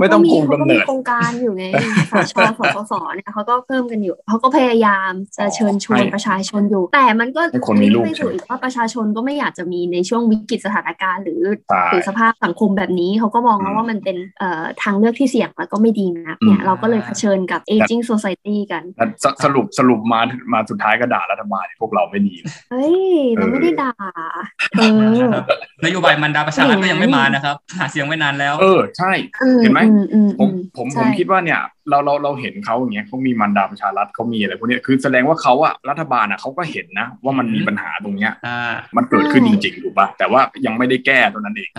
[0.01, 1.65] ไม่ต้องคุมกำเนิดโครงการอยู่ไง
[2.11, 7.41] สชสสเนี่ยเขาก็เพิ่มกันอยู่เขาก็พยายามจะเชิญชวนประชาชนอยู่ แต่มันก็
[7.83, 11.43] ลิงก์ไปสู่อีกว่าประชาชนก็ไม่อยากจะมีในช่วงวิกฤตสถานการณ์ หรือ
[11.91, 14.17] หรือสภาพสังคมแบบนี้เขาก็มองว่ามันเป็น
[14.83, 18.83] ทางเลือกที่เสี่ยงแล้วก็ไม่ดีนะเนี่ยเราก็เลยเผชิญกับ aging society กัน
[19.45, 20.21] สรุปสรุปมา
[20.53, 22.35] มาสุดท้ายก็ด่ารัฐบาลพวกเราไม่ดี
[22.71, 22.99] เฮ้ย
[23.37, 23.95] เราไม่ได้ด่า
[24.79, 24.83] เอ
[25.23, 25.27] อ
[25.85, 29.11] นโยบายมันดาประชารัฐก็ยังไม่มานะครับหาเสียงไว้นานแล้ว เออใช่
[29.63, 29.81] เห็นไหม
[30.39, 38.33] ผมผมผมคิดว่าเนี่ย เราเราเราเห็นเขาอย่างเงี้ยเขามีมันดาประชารัฐเขามีอะไรพวกนี้คือแสดงว่าเขาอะรัฐบาลอะเขาก็เห็นนะ ว่ามันมีปัญหาตรงเนี้ย
[38.97, 41.71] มันเกิดขึ้นจริงๆถูกปะแต่ว่ายังไม่ได้แก้ตัวนั้นเอง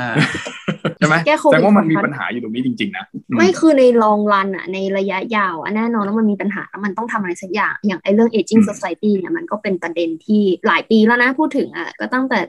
[1.00, 1.15] ใช่ไหม
[1.52, 3.06] แต่ว่ามันมีปัญหาอยู่ตรงนี้จริงๆนะ
[3.38, 12.39] ไม่คือในลองรันอะในระยะยาวอะแน่นอนแล้วมันมีปัญหาแล้วมันต้องทำอะไรสักอย่างอย่างไอ้เรื่อง aging society เนี่ยมันก็เป็นประเด็นที่หลายปีแล้วนะพูดถึงอะก็ตั้งแต่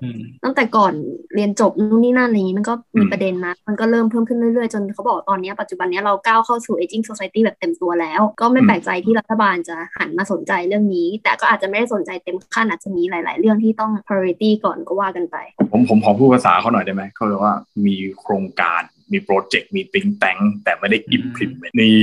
[0.45, 0.93] ตั้งแต่ก่อน
[1.35, 15.37] เรียนจบนู่นนี่นั่นอะไรอย่างนี้มันก็มีประเด็นนะมันก็เริ่มเพิ่มขึ้นเรื่อยๆจนเขาบอกตอนนี้ปัจจุบันนี้เราก้าวเข้าสู่ aging society แบบเต็มตัวแล้ว ก็ไม่แปลกใจที่รัฐบาลจะหันมาสนใจเรื่องนี้ แต่ก็อาจจะไม่ได้สนใจเต็มขั้นอาจจะมีหลาย ๆ เรื่องที่ต้อง priority ก่อนก็ว่ากันไป
[15.73, 17.55] ผมผมขอพูดภาษาเขาหน่อยได้ไหมเขาเรียกว่า
[17.87, 18.83] มีโครงการ
[19.15, 21.99] มีโปรเจกต์มีติงแตงแต่ไม่ได้อิมพิมนี่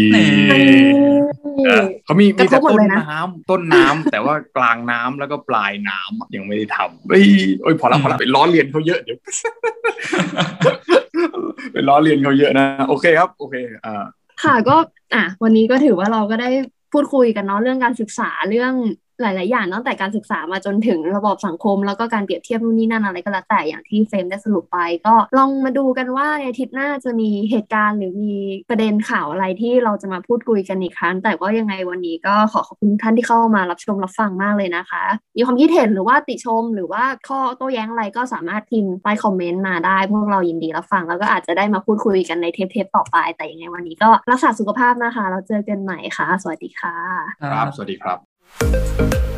[2.05, 7.25] เขามีมีแต่ต้นน้ำต้นน้ำแต่ว่ากลางน้ำแล้วก็ปลายน้ำยังไม่ได้ทำเฮ้ย
[7.61, 9.17] โอ้ยพอละพอละไปล้อเลียนเขาเยอะเดี๋ยว
[11.73, 13.55] ไปล้อเลียนเขาเยอะนะ โอเคครับ โอเค
[13.85, 14.03] อ่า
[14.43, 14.75] ค่ะก็
[15.13, 16.49] อะวันนี้ก็ถือว่าเราก็ได้
[16.91, 18.73] พูดคุยกันเนาะเรื่องการศึกษาเรื่อง
[19.21, 28.33] หลาย ๆ อย่างตั้งแต่การศึกษามาจนถึงระบบสังคม แล้วก็การเปรียบเทียบนู่นนี่นั่นอะไรก็แล้วแต่อย่างที่เฟรมได้สรุปไป ก็ลองมาดูกันว่าในอาทิตย์หน้าจะมีเหตุการณ์หรือมี
[28.69, 35.03] ประเด็นข่าวอะไรที่เราจะมาพูดคุยกันอีกครั้ง แต่ก็ยังไงวันนี้ก็ขอขอบคุณท่านที่เข้ามารับชมรับฟังมากเลยนะคะ
[35.35, 46.95] มีความคิดเห็นหรือว่าติชมหรือว่าข้อโต้แย้งอะไรก็สามารถพิมพ์ใต้คอมเมนต์มาได้ พวกเรายินดีรับฟัง แล้วก็อาจจะได้มาพูดคุยกันในเทปๆต่อไป แต่ยังไงวันนี้ก็รักษาสุขภาพนะคะ เราเจอกันใหม่ค่ะ สวัสดีค่ะ
[47.43, 49.36] ครับ สวัสดีครับ you